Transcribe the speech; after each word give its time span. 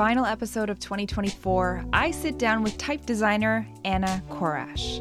Final 0.00 0.24
episode 0.24 0.70
of 0.70 0.78
2024, 0.78 1.84
I 1.92 2.10
sit 2.10 2.38
down 2.38 2.62
with 2.62 2.78
type 2.78 3.04
designer 3.04 3.68
Anna 3.84 4.22
Korash. 4.30 4.98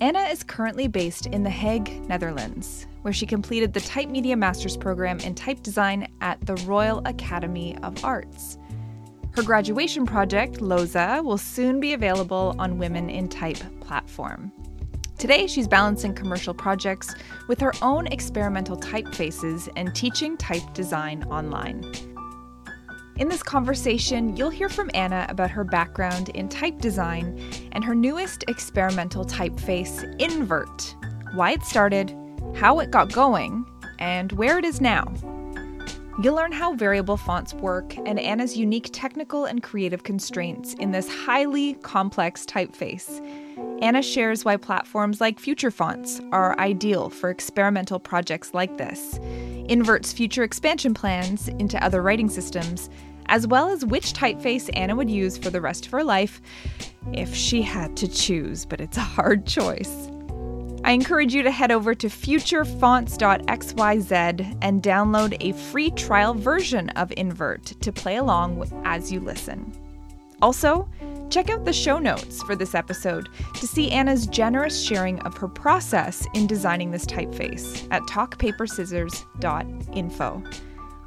Anna 0.00 0.20
is 0.20 0.44
currently 0.44 0.86
based 0.86 1.26
in 1.26 1.42
The 1.42 1.50
Hague, 1.50 2.08
Netherlands, 2.08 2.86
where 3.02 3.12
she 3.12 3.26
completed 3.26 3.72
the 3.72 3.80
Type 3.80 4.08
Media 4.08 4.36
Master's 4.36 4.76
Program 4.76 5.18
in 5.18 5.34
Type 5.34 5.64
Design 5.64 6.06
at 6.20 6.40
the 6.46 6.54
Royal 6.64 7.02
Academy 7.06 7.76
of 7.82 8.04
Arts. 8.04 8.56
Her 9.32 9.42
graduation 9.42 10.06
project, 10.06 10.60
LOZA, 10.60 11.24
will 11.24 11.36
soon 11.36 11.80
be 11.80 11.94
available 11.94 12.54
on 12.56 12.78
Women 12.78 13.10
in 13.10 13.28
Type 13.28 13.58
platform. 13.80 14.52
Today, 15.18 15.48
she's 15.48 15.66
balancing 15.66 16.14
commercial 16.14 16.54
projects 16.54 17.12
with 17.48 17.58
her 17.58 17.72
own 17.82 18.06
experimental 18.06 18.76
typefaces 18.76 19.68
and 19.74 19.92
teaching 19.92 20.36
type 20.36 20.72
design 20.72 21.24
online. 21.24 21.82
In 23.16 23.28
this 23.28 23.44
conversation, 23.44 24.36
you'll 24.36 24.50
hear 24.50 24.68
from 24.68 24.90
Anna 24.92 25.24
about 25.28 25.50
her 25.52 25.62
background 25.62 26.30
in 26.30 26.48
type 26.48 26.80
design 26.80 27.40
and 27.70 27.84
her 27.84 27.94
newest 27.94 28.42
experimental 28.48 29.24
typeface, 29.24 30.02
Invert, 30.20 30.96
why 31.32 31.52
it 31.52 31.62
started, 31.62 32.12
how 32.56 32.80
it 32.80 32.90
got 32.90 33.12
going, 33.12 33.64
and 34.00 34.32
where 34.32 34.58
it 34.58 34.64
is 34.64 34.80
now. 34.80 35.04
You'll 36.20 36.34
learn 36.34 36.50
how 36.50 36.74
variable 36.74 37.16
fonts 37.16 37.54
work 37.54 37.96
and 37.98 38.18
Anna's 38.18 38.56
unique 38.56 38.90
technical 38.92 39.44
and 39.44 39.62
creative 39.62 40.02
constraints 40.02 40.74
in 40.74 40.90
this 40.90 41.08
highly 41.08 41.74
complex 41.74 42.44
typeface. 42.44 43.20
Anna 43.80 44.02
shares 44.02 44.44
why 44.44 44.56
platforms 44.56 45.20
like 45.20 45.38
Future 45.38 45.70
Fonts 45.70 46.20
are 46.32 46.58
ideal 46.58 47.10
for 47.10 47.30
experimental 47.30 47.98
projects 47.98 48.54
like 48.54 48.78
this, 48.78 49.18
inverts 49.68 50.12
future 50.12 50.42
expansion 50.42 50.94
plans 50.94 51.48
into 51.48 51.82
other 51.82 52.02
writing 52.02 52.28
systems, 52.28 52.90
as 53.26 53.46
well 53.46 53.68
as 53.68 53.84
which 53.84 54.12
typeface 54.12 54.70
Anna 54.74 54.96
would 54.96 55.10
use 55.10 55.38
for 55.38 55.50
the 55.50 55.60
rest 55.60 55.86
of 55.86 55.92
her 55.92 56.04
life 56.04 56.40
if 57.12 57.34
she 57.34 57.62
had 57.62 57.96
to 57.96 58.08
choose, 58.08 58.64
but 58.64 58.80
it's 58.80 58.96
a 58.96 59.00
hard 59.00 59.46
choice. 59.46 60.08
I 60.84 60.92
encourage 60.92 61.34
you 61.34 61.42
to 61.42 61.50
head 61.50 61.72
over 61.72 61.94
to 61.94 62.08
futurefonts.xyz 62.08 64.58
and 64.60 64.82
download 64.82 65.36
a 65.40 65.54
free 65.70 65.90
trial 65.92 66.34
version 66.34 66.90
of 66.90 67.10
Invert 67.16 67.64
to 67.64 67.90
play 67.90 68.16
along 68.16 68.70
as 68.84 69.10
you 69.10 69.20
listen. 69.20 69.72
Also, 70.42 70.86
check 71.34 71.50
out 71.50 71.64
the 71.64 71.72
show 71.72 71.98
notes 71.98 72.44
for 72.44 72.54
this 72.54 72.76
episode 72.76 73.28
to 73.54 73.66
see 73.66 73.90
Anna's 73.90 74.28
generous 74.28 74.80
sharing 74.80 75.18
of 75.22 75.36
her 75.36 75.48
process 75.48 76.24
in 76.32 76.46
designing 76.46 76.92
this 76.92 77.04
typeface 77.04 77.88
at 77.90 78.02
talkpaperscissors.info. 78.02 80.42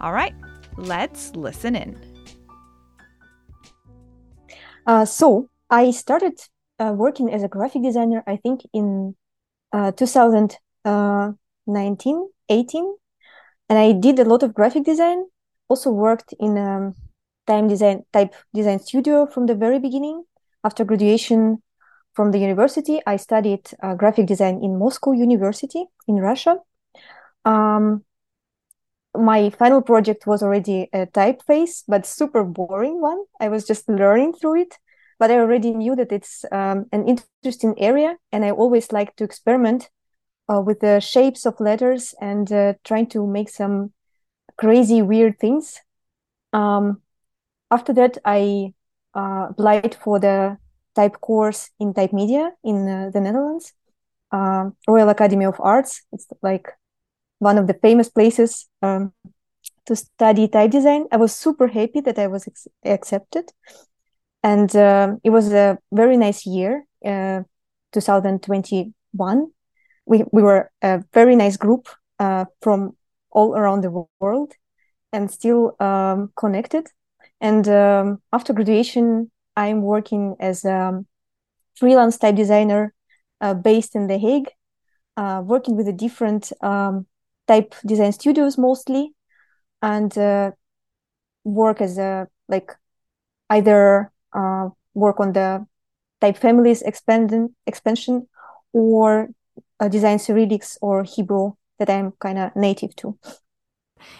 All 0.01 0.11
right, 0.11 0.35
let's 0.75 1.33
listen 1.33 1.77
in. 1.77 1.97
Uh, 4.85 5.05
so, 5.05 5.47
I 5.69 5.91
started 5.91 6.37
uh, 6.77 6.91
working 6.93 7.33
as 7.33 7.43
a 7.43 7.47
graphic 7.47 7.83
designer, 7.83 8.21
I 8.27 8.35
think, 8.35 8.63
in 8.73 9.15
uh, 9.71 9.93
2019, 9.93 12.29
18. 12.49 12.95
And 13.69 13.79
I 13.79 13.93
did 13.93 14.19
a 14.19 14.25
lot 14.25 14.43
of 14.43 14.53
graphic 14.53 14.83
design, 14.83 15.23
also 15.69 15.89
worked 15.89 16.33
in 16.37 16.57
um, 16.57 16.95
time 17.47 17.67
design 17.67 18.03
type 18.11 18.33
design 18.53 18.79
studio 18.79 19.25
from 19.25 19.45
the 19.45 19.55
very 19.55 19.79
beginning. 19.79 20.23
After 20.63 20.83
graduation 20.83 21.61
from 22.13 22.31
the 22.31 22.39
university, 22.39 22.99
I 23.05 23.17
studied 23.17 23.69
uh, 23.81 23.95
graphic 23.95 24.25
design 24.25 24.59
in 24.63 24.77
Moscow 24.77 25.11
University 25.13 25.85
in 26.07 26.15
Russia. 26.15 26.57
Um, 27.45 28.03
my 29.15 29.49
final 29.49 29.81
project 29.81 30.27
was 30.27 30.43
already 30.43 30.89
a 30.93 31.07
typeface, 31.07 31.83
but 31.87 32.05
super 32.05 32.43
boring 32.43 33.01
one. 33.01 33.23
I 33.39 33.49
was 33.49 33.65
just 33.65 33.87
learning 33.89 34.33
through 34.33 34.61
it, 34.61 34.77
but 35.19 35.31
I 35.31 35.39
already 35.39 35.71
knew 35.71 35.95
that 35.95 36.11
it's 36.11 36.45
um, 36.51 36.85
an 36.91 37.07
interesting 37.07 37.73
area, 37.77 38.17
and 38.31 38.45
I 38.45 38.51
always 38.51 38.91
like 38.91 39.15
to 39.15 39.23
experiment 39.23 39.89
uh, 40.51 40.61
with 40.61 40.79
the 40.79 40.99
shapes 40.99 41.45
of 41.45 41.59
letters 41.59 42.13
and 42.21 42.51
uh, 42.51 42.73
trying 42.83 43.07
to 43.07 43.25
make 43.25 43.49
some 43.49 43.93
crazy, 44.57 45.01
weird 45.01 45.39
things. 45.39 45.79
Um, 46.53 47.01
after 47.71 47.93
that, 47.93 48.17
I 48.25 48.73
uh, 49.13 49.47
applied 49.49 49.95
for 49.95 50.19
the 50.19 50.57
type 50.95 51.19
course 51.21 51.69
in 51.79 51.93
type 51.93 52.13
media 52.13 52.51
in 52.63 52.87
uh, 52.87 53.09
the 53.13 53.21
Netherlands, 53.21 53.73
uh, 54.31 54.69
Royal 54.87 55.09
Academy 55.09 55.45
of 55.45 55.59
Arts. 55.59 56.03
It's 56.11 56.27
like 56.41 56.67
one 57.39 57.57
of 57.57 57.67
the 57.67 57.73
famous 57.75 58.09
places 58.09 58.67
um, 58.81 59.13
to 59.85 59.95
study 59.95 60.47
type 60.47 60.71
design. 60.71 61.05
I 61.11 61.17
was 61.17 61.35
super 61.35 61.67
happy 61.67 62.01
that 62.01 62.19
I 62.19 62.27
was 62.27 62.47
ex- 62.47 62.67
accepted. 62.83 63.51
And 64.43 64.73
uh, 64.75 65.15
it 65.23 65.31
was 65.31 65.51
a 65.51 65.77
very 65.91 66.17
nice 66.17 66.45
year, 66.45 66.85
uh, 67.05 67.41
2021. 67.91 69.47
We, 70.05 70.23
we 70.31 70.41
were 70.41 70.71
a 70.81 71.03
very 71.13 71.35
nice 71.35 71.57
group 71.57 71.89
uh, 72.19 72.45
from 72.61 72.95
all 73.31 73.55
around 73.55 73.81
the 73.81 74.05
world 74.19 74.53
and 75.11 75.29
still 75.29 75.75
um, 75.79 76.31
connected. 76.35 76.87
And 77.39 77.67
um, 77.67 78.21
after 78.33 78.53
graduation, 78.53 79.31
I'm 79.55 79.81
working 79.81 80.35
as 80.39 80.65
a 80.65 81.03
freelance 81.75 82.17
type 82.17 82.35
designer 82.35 82.93
uh, 83.41 83.53
based 83.53 83.95
in 83.95 84.07
The 84.07 84.17
Hague, 84.17 84.49
uh, 85.15 85.41
working 85.45 85.75
with 85.75 85.87
a 85.87 85.93
different 85.93 86.51
um, 86.61 87.05
type 87.47 87.75
design 87.85 88.11
studios 88.11 88.57
mostly 88.57 89.13
and 89.81 90.15
uh, 90.17 90.51
work 91.43 91.81
as 91.81 91.97
a 91.97 92.27
like 92.47 92.71
either 93.49 94.11
uh, 94.33 94.69
work 94.93 95.19
on 95.19 95.33
the 95.33 95.65
type 96.21 96.37
families 96.37 96.81
expanding 96.81 97.55
expansion 97.65 98.27
or 98.73 99.29
uh, 99.79 99.87
design 99.87 100.17
cyrillics 100.17 100.77
or 100.81 101.03
hebrew 101.03 101.53
that 101.79 101.89
i'm 101.89 102.11
kind 102.19 102.37
of 102.37 102.55
native 102.55 102.95
to 102.95 103.17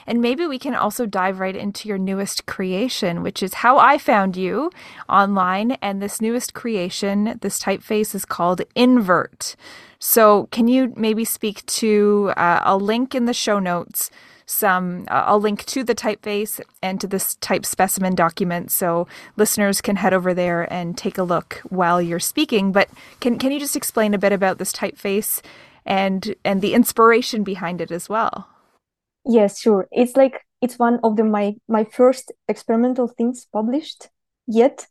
and 0.06 0.22
maybe 0.22 0.46
we 0.46 0.60
can 0.60 0.76
also 0.76 1.06
dive 1.06 1.40
right 1.40 1.56
into 1.56 1.88
your 1.88 1.98
newest 1.98 2.46
creation, 2.46 3.22
which 3.22 3.42
is 3.44 3.56
how 3.56 3.78
I 3.78 3.98
found 3.98 4.36
you 4.36 4.72
online. 5.10 5.72
And 5.82 6.02
this 6.02 6.22
newest 6.22 6.54
creation, 6.54 7.38
this 7.42 7.60
typeface 7.60 8.14
is 8.16 8.26
called 8.26 8.62
Invert. 8.76 9.56
So, 10.00 10.48
can 10.52 10.68
you 10.68 10.94
maybe 10.96 11.26
speak 11.26 11.66
to 11.66 12.32
uh, 12.38 12.62
a 12.64 12.78
link 12.78 13.16
in 13.16 13.26
the 13.26 13.34
show 13.34 13.60
notes? 13.60 14.12
Some 14.46 15.08
uh, 15.10 15.24
I'll 15.26 15.42
link 15.42 15.66
to 15.66 15.84
the 15.84 15.96
typeface 15.96 16.62
and 16.82 17.02
to 17.02 17.08
this 17.08 17.36
type 17.36 17.66
specimen 17.66 18.16
document, 18.16 18.72
so 18.72 19.06
listeners 19.36 19.82
can 19.82 19.98
head 19.98 20.14
over 20.14 20.34
there 20.34 20.72
and 20.72 20.98
take 20.98 21.18
a 21.18 21.24
look 21.24 21.62
while 21.68 22.02
you're 22.02 22.20
speaking. 22.20 22.72
But 22.72 22.90
can 23.20 23.40
can 23.40 23.52
you 23.52 23.60
just 23.60 23.76
explain 23.76 24.14
a 24.14 24.18
bit 24.18 24.32
about 24.32 24.58
this 24.58 24.72
typeface 24.72 25.42
and 25.86 26.34
and 26.46 26.62
the 26.62 26.76
inspiration 26.76 27.44
behind 27.44 27.82
it 27.82 27.92
as 27.92 28.08
well? 28.08 28.48
Yes, 29.28 29.60
sure. 29.60 29.88
It's 29.92 30.16
like 30.16 30.42
it's 30.62 30.80
one 30.80 31.00
of 31.04 31.18
the 31.18 31.24
my 31.24 31.56
my 31.68 31.84
first 31.84 32.32
experimental 32.48 33.08
things 33.08 33.46
published 33.52 34.10
yet. 34.48 34.88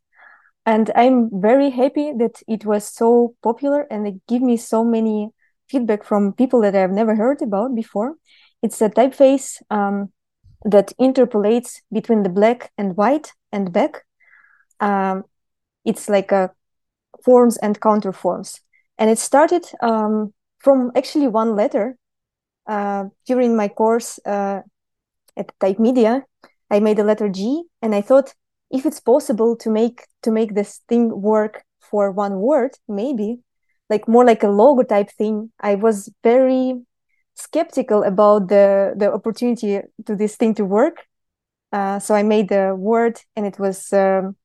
And 0.66 0.90
I'm 0.96 1.30
very 1.32 1.70
happy 1.70 2.12
that 2.18 2.42
it 2.48 2.66
was 2.66 2.84
so 2.88 3.34
popular 3.42 3.86
and 3.90 4.06
they 4.06 4.20
give 4.28 4.42
me 4.42 4.56
so 4.56 4.84
many 4.84 5.30
feedback 5.68 6.04
from 6.04 6.34
people 6.34 6.60
that 6.62 6.76
I've 6.76 6.92
never 6.92 7.16
heard 7.16 7.42
about 7.42 7.74
before. 7.74 8.16
It's 8.62 8.80
a 8.82 8.90
typeface 8.90 9.62
um, 9.70 10.12
that 10.64 10.92
interpolates 10.98 11.82
between 11.92 12.24
the 12.24 12.30
black 12.30 12.72
and 12.78 12.96
white 12.96 13.32
and 13.52 13.72
back. 13.72 14.04
Um, 14.80 15.24
it's 15.84 16.08
like 16.08 16.32
a 16.32 16.52
forms 17.24 17.56
and 17.58 17.80
counterforms. 17.80 18.60
And 18.98 19.10
it 19.10 19.18
started 19.18 19.66
um, 19.82 20.32
from 20.58 20.92
actually 20.96 21.28
one 21.28 21.56
letter 21.56 21.96
uh, 22.66 23.04
during 23.26 23.56
my 23.56 23.68
course 23.68 24.18
uh, 24.26 24.60
at 25.36 25.52
Type 25.60 25.78
Media, 25.78 26.24
I 26.70 26.80
made 26.80 26.98
a 26.98 27.04
letter 27.04 27.28
G, 27.28 27.64
and 27.82 27.94
I 27.94 28.00
thought 28.00 28.34
if 28.70 28.84
it's 28.84 29.00
possible 29.00 29.56
to 29.56 29.70
make 29.70 30.06
to 30.22 30.30
make 30.30 30.54
this 30.54 30.80
thing 30.88 31.20
work 31.20 31.62
for 31.80 32.10
one 32.10 32.40
word, 32.40 32.72
maybe 32.88 33.38
like 33.88 34.08
more 34.08 34.24
like 34.24 34.42
a 34.42 34.48
logo 34.48 34.82
type 34.82 35.10
thing, 35.10 35.52
I 35.60 35.76
was 35.76 36.10
very 36.22 36.74
skeptical 37.34 38.02
about 38.02 38.48
the 38.48 38.94
the 38.96 39.12
opportunity 39.12 39.80
to 40.06 40.16
this 40.16 40.36
thing 40.36 40.54
to 40.54 40.64
work. 40.64 41.06
Uh, 41.72 41.98
so 41.98 42.14
I 42.14 42.22
made 42.22 42.48
the 42.48 42.74
word, 42.76 43.20
and 43.36 43.46
it 43.46 43.58
was 43.58 43.92
um, 43.92 44.36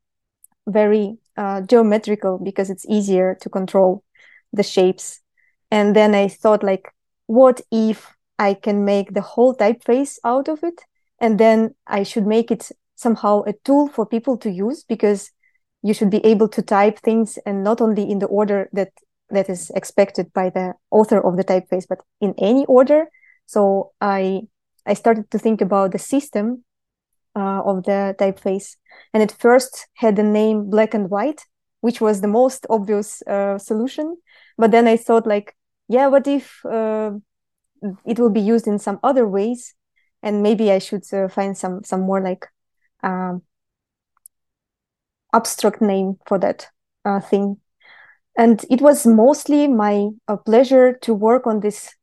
very 0.68 1.18
uh, 1.38 1.62
geometrical 1.62 2.38
because 2.38 2.70
it's 2.70 2.86
easier 2.90 3.36
to 3.42 3.50
control 3.50 4.04
the 4.54 4.64
shapes. 4.64 5.22
And 5.70 5.96
then 5.96 6.14
I 6.14 6.28
thought, 6.28 6.64
like, 6.64 6.92
what 7.32 7.62
if 7.72 7.98
I 8.38 8.54
can 8.54 8.84
make 8.84 9.14
the 9.14 9.22
whole 9.22 9.56
typeface 9.56 10.20
out 10.26 10.50
of 10.50 10.64
it, 10.64 10.82
and 11.20 11.40
then 11.40 11.76
I 11.88 12.04
should 12.04 12.28
make 12.28 12.52
it 12.52 12.72
somehow 12.96 13.44
a 13.44 13.54
tool 13.64 13.88
for 13.88 14.06
people 14.06 14.36
to 14.38 14.50
use 14.50 14.84
because 14.84 15.32
you 15.82 15.94
should 15.94 16.10
be 16.10 16.26
able 16.26 16.50
to 16.50 16.62
type 16.62 17.00
things 17.00 17.40
and 17.46 17.64
not 17.64 17.80
only 17.80 18.04
in 18.12 18.20
the 18.20 18.28
order 18.28 18.70
that 18.74 18.92
that 19.30 19.50
is 19.50 19.72
expected 19.76 20.34
by 20.34 20.50
the 20.50 20.74
author 20.90 21.20
of 21.26 21.38
the 21.38 21.46
typeface, 21.46 21.86
but 21.88 22.00
in 22.20 22.34
any 22.38 22.66
order. 22.66 23.08
So 23.46 23.92
I 24.02 24.42
I 24.86 24.94
started 24.96 25.32
to 25.32 25.40
think 25.40 25.62
about 25.62 25.92
the 25.92 26.00
system 26.00 26.66
uh, 27.34 27.62
of 27.64 27.84
the 27.84 28.14
typeface, 28.20 28.76
and 29.14 29.24
it 29.24 29.32
first 29.40 29.88
had 29.94 30.16
the 30.16 30.24
name 30.24 30.70
black 30.70 30.94
and 30.94 31.10
white, 31.10 31.42
which 31.80 32.02
was 32.02 32.20
the 32.20 32.34
most 32.40 32.66
obvious 32.70 33.22
uh, 33.26 33.58
solution. 33.58 34.18
But 34.58 34.72
then 34.72 34.86
I 34.88 34.98
thought, 34.98 35.26
like, 35.26 35.56
yeah, 35.92 36.08
what 36.08 36.28
if 36.28 36.66
uh, 36.66 37.12
it 38.06 38.20
will 38.20 38.30
be 38.30 38.42
used 38.42 38.68
in 38.68 38.80
some 38.80 39.00
other 39.04 39.28
ways, 39.28 39.76
and 40.24 40.44
maybe 40.44 40.72
I 40.72 40.80
should 40.80 41.04
uh, 41.14 41.28
find 41.28 41.58
some 41.58 41.84
some 41.84 42.02
more 42.02 42.22
like 42.22 42.48
um, 43.04 43.44
abstract 45.34 45.82
name 45.82 46.18
for 46.26 46.38
that 46.40 46.68
uh, 47.06 47.20
thing. 47.20 47.58
And 48.38 48.66
it 48.70 48.82
was 48.82 49.08
mostly 49.08 49.68
my 49.68 50.10
uh, 50.28 50.38
pleasure 50.38 50.94
to 51.04 51.14
work 51.14 51.48
on 51.48 51.62
these 51.62 51.96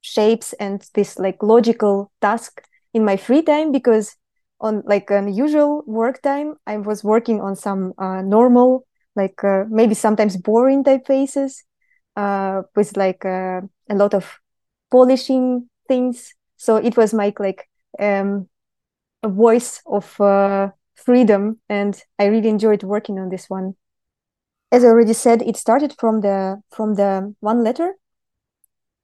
shapes 0.00 0.52
and 0.54 0.86
this 0.94 1.18
like 1.18 1.42
logical 1.42 2.10
task 2.20 2.62
in 2.94 3.04
my 3.04 3.16
free 3.16 3.42
time 3.42 3.72
because 3.72 4.16
on 4.60 4.82
like 4.86 5.10
an 5.10 5.32
usual 5.32 5.82
work 5.86 6.20
time 6.22 6.54
i 6.66 6.76
was 6.76 7.04
working 7.04 7.40
on 7.40 7.54
some 7.54 7.92
uh, 7.98 8.22
normal 8.22 8.84
like 9.16 9.42
uh, 9.44 9.64
maybe 9.68 9.94
sometimes 9.94 10.36
boring 10.36 10.82
typefaces 10.84 11.62
uh, 12.18 12.62
with 12.76 12.96
like 12.96 13.24
uh, 13.24 13.60
a 13.88 13.94
lot 13.94 14.14
of 14.14 14.40
polishing 14.90 15.70
things. 15.86 16.34
So 16.56 16.76
it 16.76 16.96
was 16.96 17.14
my 17.14 17.32
like 17.38 17.68
um, 18.00 18.48
a 19.22 19.28
voice 19.28 19.80
of 19.86 20.20
uh, 20.20 20.70
freedom 20.96 21.60
and 21.68 22.02
i 22.18 22.26
really 22.26 22.48
enjoyed 22.48 22.82
working 22.82 23.18
on 23.18 23.28
this 23.28 23.48
one. 23.48 23.74
As 24.72 24.84
I 24.84 24.88
already 24.88 25.14
said, 25.14 25.42
it 25.42 25.56
started 25.56 25.94
from 25.98 26.20
the 26.20 26.62
from 26.70 26.94
the 26.94 27.34
one 27.40 27.64
letter, 27.64 27.94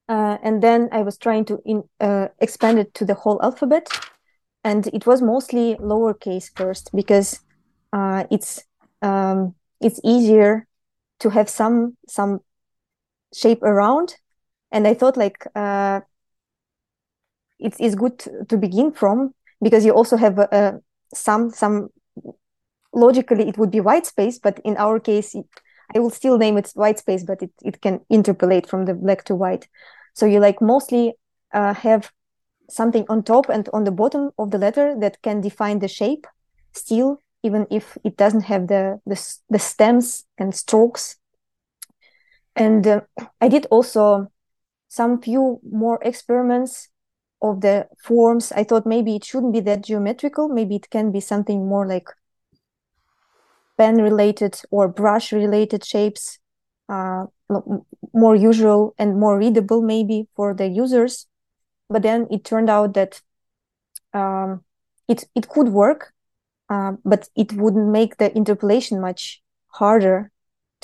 uh, 0.09 0.37
and 0.43 0.61
then 0.61 0.89
I 0.91 1.01
was 1.01 1.17
trying 1.17 1.45
to 1.45 1.59
in, 1.65 1.83
uh, 1.99 2.27
expand 2.39 2.79
it 2.79 2.93
to 2.95 3.05
the 3.05 3.15
whole 3.15 3.39
alphabet, 3.41 3.87
and 4.63 4.87
it 4.93 5.07
was 5.07 5.21
mostly 5.23 5.75
lowercase 5.79 6.51
first 6.55 6.91
because 6.93 7.39
uh, 7.93 8.25
it's 8.29 8.63
um, 9.01 9.55
it's 9.81 9.99
easier 10.03 10.67
to 11.21 11.29
have 11.29 11.49
some 11.49 11.97
some 12.07 12.41
shape 13.35 13.63
around, 13.63 14.15
and 14.71 14.87
I 14.87 14.93
thought 14.93 15.17
like 15.17 15.45
uh, 15.55 16.01
it 17.59 17.75
is 17.79 17.95
good 17.95 18.19
to 18.49 18.57
begin 18.57 18.91
from 18.91 19.33
because 19.61 19.85
you 19.85 19.91
also 19.91 20.17
have 20.17 20.39
uh, 20.39 20.73
some 21.13 21.51
some 21.51 21.89
logically 22.93 23.47
it 23.47 23.57
would 23.57 23.71
be 23.71 23.81
white 23.81 24.05
space, 24.05 24.39
but 24.39 24.59
in 24.63 24.77
our 24.77 24.99
case, 24.99 25.35
I 25.95 25.99
will 25.99 26.09
still 26.09 26.37
name 26.37 26.57
it 26.57 26.71
white 26.73 26.99
space, 26.99 27.23
but 27.23 27.41
it, 27.41 27.51
it 27.63 27.81
can 27.81 27.99
interpolate 28.09 28.67
from 28.67 28.85
the 28.85 28.93
black 28.93 29.23
to 29.25 29.35
white. 29.35 29.67
So 30.13 30.25
you 30.25 30.39
like 30.39 30.61
mostly 30.61 31.13
uh, 31.53 31.73
have 31.73 32.11
something 32.69 33.05
on 33.09 33.23
top 33.23 33.49
and 33.49 33.69
on 33.73 33.83
the 33.83 33.91
bottom 33.91 34.31
of 34.37 34.51
the 34.51 34.57
letter 34.57 34.95
that 34.99 35.21
can 35.21 35.41
define 35.41 35.79
the 35.79 35.87
shape 35.87 36.25
still, 36.73 37.21
even 37.43 37.67
if 37.69 37.97
it 38.03 38.17
doesn't 38.17 38.41
have 38.41 38.67
the, 38.67 38.99
the, 39.05 39.37
the 39.49 39.59
stems 39.59 40.25
and 40.37 40.55
strokes. 40.55 41.17
And 42.55 42.87
uh, 42.87 43.01
I 43.41 43.47
did 43.47 43.67
also 43.69 44.31
some 44.87 45.21
few 45.21 45.59
more 45.69 45.99
experiments 46.01 46.89
of 47.41 47.61
the 47.61 47.87
forms. 48.01 48.51
I 48.51 48.63
thought 48.63 48.85
maybe 48.85 49.15
it 49.15 49.25
shouldn't 49.25 49.53
be 49.53 49.59
that 49.61 49.83
geometrical. 49.83 50.47
Maybe 50.47 50.75
it 50.75 50.89
can 50.89 51.11
be 51.11 51.19
something 51.19 51.67
more 51.67 51.85
like 51.85 52.09
pen 53.77 54.01
related 54.01 54.59
or 54.71 54.87
brush 54.87 55.31
related 55.31 55.83
shapes 55.83 56.39
uh, 56.89 57.25
more 58.13 58.35
usual 58.35 58.93
and 58.97 59.19
more 59.19 59.37
readable 59.37 59.81
maybe 59.81 60.27
for 60.35 60.53
the 60.53 60.67
users 60.67 61.27
but 61.89 62.01
then 62.01 62.27
it 62.31 62.43
turned 62.43 62.69
out 62.69 62.93
that 62.93 63.21
um, 64.13 64.63
it 65.07 65.25
it 65.35 65.49
could 65.49 65.69
work 65.69 66.13
uh, 66.69 66.93
but 67.03 67.27
it 67.35 67.53
wouldn't 67.53 67.89
make 67.89 68.17
the 68.17 68.35
interpolation 68.35 68.99
much 68.99 69.41
harder 69.67 70.31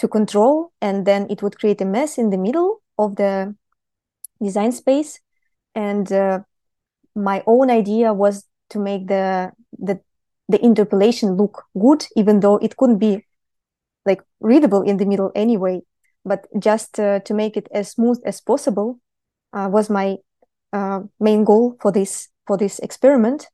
to 0.01 0.07
control 0.07 0.73
and 0.81 1.05
then 1.05 1.27
it 1.29 1.41
would 1.43 1.57
create 1.57 1.79
a 1.81 1.85
mess 1.85 2.17
in 2.17 2.31
the 2.31 2.37
middle 2.37 2.81
of 2.97 3.15
the 3.15 3.55
design 4.41 4.71
space 4.71 5.19
and 5.75 6.11
uh, 6.11 6.39
my 7.15 7.43
own 7.45 7.69
idea 7.69 8.13
was 8.13 8.45
to 8.69 8.79
make 8.79 9.07
the 9.07 9.51
the 9.77 9.99
the 10.49 10.63
interpolation 10.63 11.37
look 11.37 11.63
good, 11.79 12.05
even 12.15 12.39
though 12.41 12.57
it 12.57 12.75
couldn't 12.75 12.97
be 12.97 13.25
like 14.05 14.21
readable 14.39 14.81
in 14.81 14.97
the 14.97 15.05
middle 15.05 15.31
anyway. 15.35 15.81
But 16.25 16.47
just 16.59 16.99
uh, 16.99 17.19
to 17.21 17.33
make 17.33 17.55
it 17.55 17.67
as 17.73 17.91
smooth 17.91 18.19
as 18.25 18.41
possible 18.41 18.99
uh, 19.53 19.69
was 19.71 19.89
my 19.89 20.17
uh, 20.73 21.01
main 21.19 21.43
goal 21.43 21.77
for 21.81 21.91
this 21.91 22.29
for 22.47 22.57
this 22.57 22.79
experiment. 22.79 23.47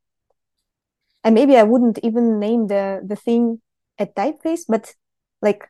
And 1.24 1.36
maybe 1.36 1.58
I 1.58 1.64
wouldn't 1.64 2.00
even 2.04 2.40
name 2.40 2.68
the 2.68 3.02
the 3.06 3.16
thing 3.16 3.62
a 4.00 4.06
typeface, 4.06 4.66
but 4.68 4.96
like 5.42 5.70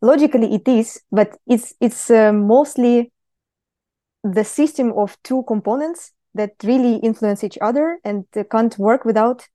logically 0.00 0.54
it 0.54 0.66
is, 0.68 1.00
but 1.10 1.36
it's 1.46 1.74
it's 1.80 2.10
uh, 2.10 2.32
mostly 2.32 3.12
the 4.22 4.44
system 4.44 4.92
of 4.92 5.16
two 5.22 5.42
components 5.48 6.12
that 6.34 6.52
really 6.62 6.96
influence 6.96 7.42
each 7.42 7.58
other 7.60 7.98
and 8.04 8.24
can't 8.50 8.78
work 8.78 9.04
without 9.04 9.48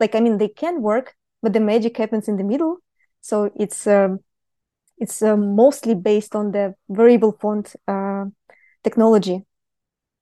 like 0.00 0.14
i 0.14 0.20
mean 0.20 0.38
they 0.38 0.48
can 0.48 0.82
work 0.82 1.14
but 1.42 1.52
the 1.52 1.60
magic 1.60 1.96
happens 1.96 2.28
in 2.28 2.36
the 2.36 2.44
middle. 2.44 2.78
So 3.20 3.50
it's 3.56 3.86
um, 3.86 4.20
it's 4.98 5.20
uh, 5.20 5.36
mostly 5.36 5.94
based 5.94 6.34
on 6.34 6.52
the 6.52 6.74
variable 6.88 7.32
font 7.32 7.74
uh, 7.88 8.26
technology. 8.82 9.44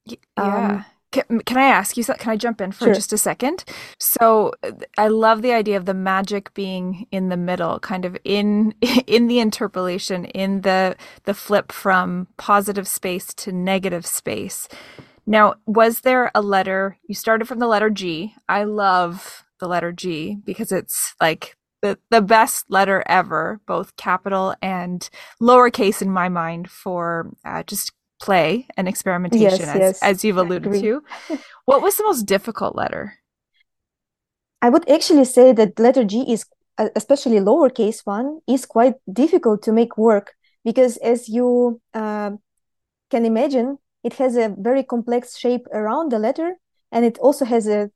Yeah. 0.06 0.16
Um, 0.36 0.84
can, 1.12 1.40
can 1.40 1.58
I 1.58 1.64
ask 1.64 1.96
you? 1.96 2.04
Can 2.04 2.30
I 2.30 2.36
jump 2.36 2.60
in 2.60 2.72
for 2.72 2.86
sure. 2.86 2.94
just 2.94 3.12
a 3.12 3.18
second? 3.18 3.64
So 3.98 4.52
I 4.96 5.08
love 5.08 5.42
the 5.42 5.52
idea 5.52 5.76
of 5.76 5.84
the 5.84 5.94
magic 5.94 6.54
being 6.54 7.06
in 7.10 7.28
the 7.28 7.36
middle, 7.36 7.80
kind 7.80 8.04
of 8.04 8.16
in 8.24 8.74
in 9.06 9.26
the 9.26 9.40
interpolation, 9.40 10.24
in 10.26 10.62
the 10.62 10.96
the 11.24 11.34
flip 11.34 11.72
from 11.72 12.28
positive 12.36 12.86
space 12.86 13.34
to 13.34 13.52
negative 13.52 14.06
space. 14.06 14.68
Now, 15.26 15.54
was 15.66 16.00
there 16.00 16.30
a 16.34 16.42
letter? 16.42 16.98
You 17.06 17.14
started 17.14 17.46
from 17.46 17.58
the 17.58 17.66
letter 17.66 17.90
G. 17.90 18.34
I 18.48 18.64
love 18.64 19.44
the 19.58 19.68
letter 19.68 19.92
G 19.92 20.38
because 20.44 20.72
it's 20.72 21.14
like 21.20 21.56
the, 21.82 21.98
the 22.10 22.20
best 22.20 22.66
letter 22.68 23.02
ever, 23.06 23.60
both 23.66 23.96
capital 23.96 24.54
and 24.60 25.08
lowercase 25.40 26.02
in 26.02 26.10
my 26.10 26.28
mind 26.28 26.70
for 26.70 27.30
uh, 27.44 27.62
just 27.62 27.92
play 28.20 28.66
and 28.76 28.86
experimentation, 28.86 29.60
yes, 29.60 29.60
as, 29.60 29.80
yes. 29.80 30.02
as 30.02 30.24
you've 30.24 30.36
alluded 30.36 30.72
to. 30.80 31.02
what 31.64 31.82
was 31.82 31.96
the 31.96 32.04
most 32.04 32.24
difficult 32.26 32.76
letter? 32.76 33.14
I 34.62 34.68
would 34.68 34.88
actually 34.88 35.24
say 35.24 35.52
that 35.52 35.78
letter 35.78 36.04
G 36.04 36.30
is, 36.30 36.44
uh, 36.78 36.90
especially 36.94 37.38
lowercase 37.38 38.00
one, 38.04 38.40
is 38.46 38.66
quite 38.66 38.94
difficult 39.10 39.62
to 39.62 39.72
make 39.72 39.96
work 39.96 40.34
because, 40.64 40.98
as 40.98 41.28
you 41.28 41.80
uh, 41.94 42.32
can 43.10 43.24
imagine, 43.24 43.78
it 44.04 44.14
has 44.14 44.36
a 44.36 44.54
very 44.58 44.82
complex 44.82 45.36
shape 45.36 45.66
around 45.72 46.12
the 46.12 46.18
letter, 46.18 46.56
and 46.92 47.04
it 47.04 47.18
also 47.18 47.44
has 47.44 47.66
a 47.66 47.90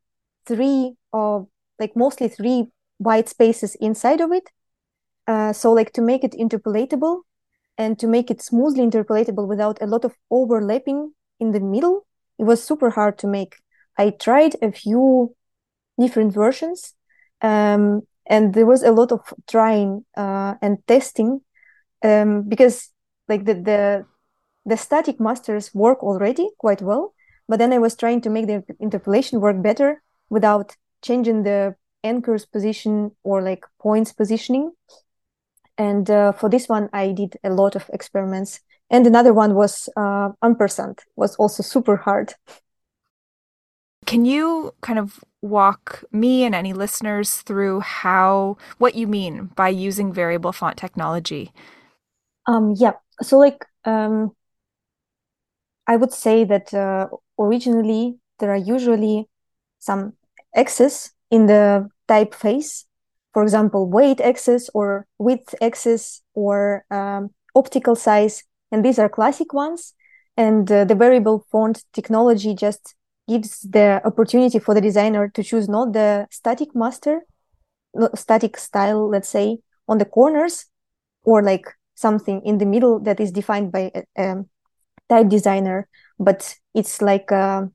three 0.47 0.97
or 1.13 1.49
like 1.79 1.97
mostly 1.97 2.29
three 2.29 2.69
white 2.99 3.29
spaces 3.29 3.75
inside 3.77 4.21
of 4.21 4.33
it. 4.33 4.51
Uh, 5.27 5.53
so 5.53 5.73
like 5.73 5.93
to 5.93 6.03
make 6.03 6.23
it 6.25 6.33
interpolatable 6.33 7.21
and 7.77 7.99
to 7.99 8.07
make 8.07 8.31
it 8.31 8.43
smoothly 8.43 8.87
interpolatable 8.87 9.47
without 9.47 9.81
a 9.83 9.87
lot 9.87 10.05
of 10.05 10.15
overlapping 10.31 11.13
in 11.41 11.53
the 11.53 11.61
middle, 11.61 12.07
it 12.39 12.45
was 12.45 12.63
super 12.63 12.91
hard 12.91 13.19
to 13.19 13.27
make. 13.27 13.57
I 13.99 14.11
tried 14.11 14.57
a 14.63 14.73
few 14.73 15.35
different 15.99 16.33
versions, 16.33 16.95
um, 17.43 18.03
and 18.27 18.55
there 18.55 18.67
was 18.67 18.83
a 18.83 18.93
lot 18.93 19.13
of 19.13 19.21
trying 19.49 20.05
uh, 20.17 20.55
and 20.63 20.79
testing 20.87 21.41
um, 22.03 22.43
because 22.49 22.91
like 23.29 23.45
the, 23.45 23.55
the 23.55 24.07
the 24.67 24.77
static 24.77 25.21
masters 25.21 25.75
work 25.75 26.03
already 26.03 26.49
quite 26.59 26.81
well, 26.81 27.15
but 27.49 27.59
then 27.59 27.73
I 27.73 27.79
was 27.79 27.95
trying 27.95 28.21
to 28.23 28.31
make 28.31 28.47
the 28.47 28.65
interpolation 28.81 29.41
work 29.41 29.63
better 29.63 30.03
without 30.31 30.75
changing 31.03 31.43
the 31.43 31.77
anchor's 32.03 32.47
position 32.47 33.11
or 33.23 33.43
like 33.43 33.65
points 33.81 34.13
positioning. 34.13 34.73
And 35.77 36.09
uh, 36.11 36.33
for 36.33 36.49
this 36.49 36.69
one, 36.69 36.89
I 36.93 37.13
did 37.13 37.37
a 37.43 37.51
lot 37.51 37.77
of 37.77 37.91
experiments. 37.93 38.61
And 38.91 39.07
another 39.07 39.33
one 39.33 39.55
was 39.55 39.89
uh, 39.97 40.31
ampersand, 40.43 41.01
was 41.17 41.37
also 41.37 41.63
super 41.63 41.97
hard. 41.97 42.35
Can 44.07 44.25
you 44.25 44.75
kind 44.83 44.99
of 44.99 45.25
walk 45.41 46.05
me 46.13 46.45
and 46.45 46.55
any 46.55 46.73
listeners 46.73 47.37
through 47.37 47.81
how 47.81 48.57
what 48.79 48.95
you 48.95 49.07
mean 49.07 49.51
by 49.57 49.69
using 49.69 50.13
variable 50.13 50.53
font 50.53 50.77
technology? 50.77 51.53
Um, 52.47 52.75
yeah. 52.77 52.93
So 53.23 53.39
like 53.39 53.65
um, 53.85 54.33
I 55.87 55.97
would 55.97 56.13
say 56.13 56.45
that 56.45 56.73
uh, 56.75 57.09
originally 57.39 58.19
there 58.39 58.51
are 58.51 58.57
usually 58.57 59.29
some 59.79 60.15
axes 60.55 61.13
in 61.31 61.47
the 61.47 61.89
typeface 62.09 62.85
for 63.35 63.43
example, 63.43 63.91
weight 63.91 64.21
axis 64.21 64.71
or 64.73 65.07
width 65.19 65.55
axis 65.61 66.23
or 66.35 66.85
um, 66.91 67.31
optical 67.55 67.97
size. 67.97 68.45
And 68.71 68.85
these 68.85 68.99
are 68.99 69.09
classic 69.09 69.53
ones. 69.53 69.93
And 70.37 70.71
uh, 70.71 70.85
the 70.85 70.95
variable 70.95 71.45
font 71.51 71.85
technology 71.93 72.55
just 72.55 72.95
gives 73.29 73.61
the 73.63 74.01
opportunity 74.05 74.59
for 74.59 74.73
the 74.75 74.81
designer 74.81 75.29
to 75.29 75.43
choose 75.43 75.69
not 75.69 75.93
the 75.93 76.27
static 76.31 76.75
master, 76.75 77.23
static 78.15 78.57
style, 78.57 79.09
let's 79.09 79.29
say, 79.29 79.59
on 79.89 79.99
the 79.99 80.05
corners, 80.05 80.67
or 81.25 81.43
like 81.43 81.67
something 81.95 82.41
in 82.45 82.59
the 82.59 82.67
middle 82.67 83.01
that 83.01 83.21
is 83.21 83.33
defined 83.33 83.73
by 83.73 83.91
a, 83.95 84.03
a 84.17 84.45
type 85.09 85.29
designer, 85.29 85.89
but 86.19 86.57
it's 86.75 87.01
like 87.03 87.31
a, 87.31 87.71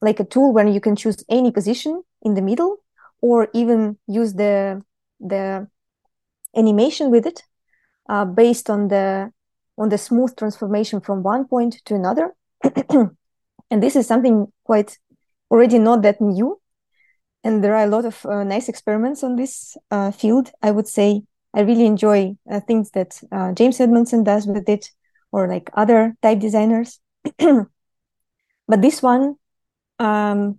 like 0.00 0.20
a 0.20 0.24
tool 0.24 0.52
where 0.52 0.66
you 0.66 0.80
can 0.80 0.96
choose 0.96 1.24
any 1.28 1.50
position 1.50 2.02
in 2.22 2.34
the 2.34 2.42
middle 2.42 2.78
or 3.20 3.48
even 3.52 3.98
use 4.06 4.34
the 4.34 4.82
the 5.20 5.68
animation 6.56 7.10
with 7.10 7.26
it 7.26 7.42
uh, 8.08 8.24
based 8.24 8.70
on 8.70 8.88
the 8.88 9.32
on 9.78 9.88
the 9.88 9.98
smooth 9.98 10.36
transformation 10.36 11.00
from 11.00 11.22
one 11.22 11.46
point 11.46 11.80
to 11.84 11.94
another. 11.94 12.34
And 13.70 13.82
this 13.82 13.94
is 13.94 14.06
something 14.06 14.52
quite 14.64 14.98
already 15.50 15.78
not 15.78 16.02
that 16.02 16.20
new. 16.20 16.60
And 17.44 17.64
there 17.64 17.74
are 17.76 17.84
a 17.84 17.90
lot 17.90 18.04
of 18.04 18.26
uh, 18.26 18.44
nice 18.44 18.68
experiments 18.68 19.22
on 19.22 19.36
this 19.36 19.76
uh, 19.90 20.10
field 20.10 20.50
i 20.62 20.70
would 20.70 20.88
say. 20.88 21.22
I 21.52 21.62
really 21.62 21.86
enjoy 21.86 22.36
uh, 22.50 22.60
things 22.60 22.90
that 22.92 23.20
uh, 23.32 23.52
james 23.52 23.80
edmondson 23.80 24.22
does 24.22 24.46
with 24.46 24.68
it 24.68 24.90
or 25.32 25.48
like 25.48 25.70
other 25.74 26.16
type 26.22 26.38
designers. 26.38 27.00
But 28.68 28.82
this 28.82 29.02
one 29.02 29.36
um, 29.98 30.58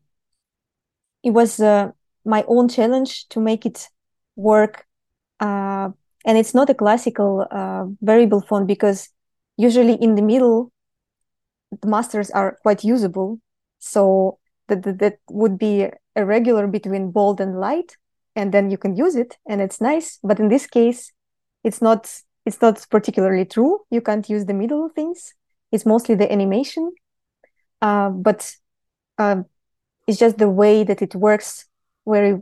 it 1.24 1.32
was 1.32 1.60
uh, 1.60 1.92
my 2.26 2.44
own 2.48 2.68
challenge 2.68 3.28
to 3.30 3.40
make 3.40 3.66
it 3.66 3.88
work. 4.36 4.86
Uh, 5.40 5.90
and 6.26 6.38
it's 6.38 6.54
not 6.54 6.70
a 6.70 6.74
classical 6.74 7.48
uh, 7.50 7.86
variable 8.02 8.42
font 8.42 8.68
because 8.68 9.10
usually 9.58 9.94
in 9.96 10.16
the 10.16 10.22
middle, 10.22 10.72
the 11.82 11.88
masters 11.88 12.30
are 12.32 12.58
quite 12.62 12.84
usable. 12.84 13.40
So 13.80 14.38
that, 14.68 14.84
that, 14.84 15.00
that 15.00 15.20
would 15.30 15.58
be 15.58 15.88
a 16.16 16.26
regular 16.26 16.68
between 16.68 17.12
bold 17.12 17.42
and 17.42 17.60
light, 17.60 17.98
and 18.36 18.54
then 18.54 18.70
you 18.70 18.78
can 18.78 18.96
use 18.96 19.16
it 19.16 19.38
and 19.48 19.62
it's 19.62 19.82
nice. 19.82 20.20
But 20.24 20.40
in 20.40 20.50
this 20.50 20.68
case, 20.68 21.12
it's 21.64 21.82
not 21.82 22.12
it's 22.46 22.62
not 22.62 22.86
particularly 22.90 23.46
true. 23.46 23.80
You 23.92 24.02
can't 24.02 24.28
use 24.30 24.46
the 24.46 24.54
middle 24.54 24.90
things. 24.90 25.34
It's 25.72 25.86
mostly 25.86 26.16
the 26.16 26.32
animation. 26.32 26.92
Uh, 27.82 28.10
but 28.10 28.52
uh, 29.18 29.44
it's 30.08 30.20
just 30.20 30.38
the 30.38 30.50
way 30.50 30.84
that 30.84 31.02
it 31.02 31.16
works 31.16 31.66
very 32.08 32.42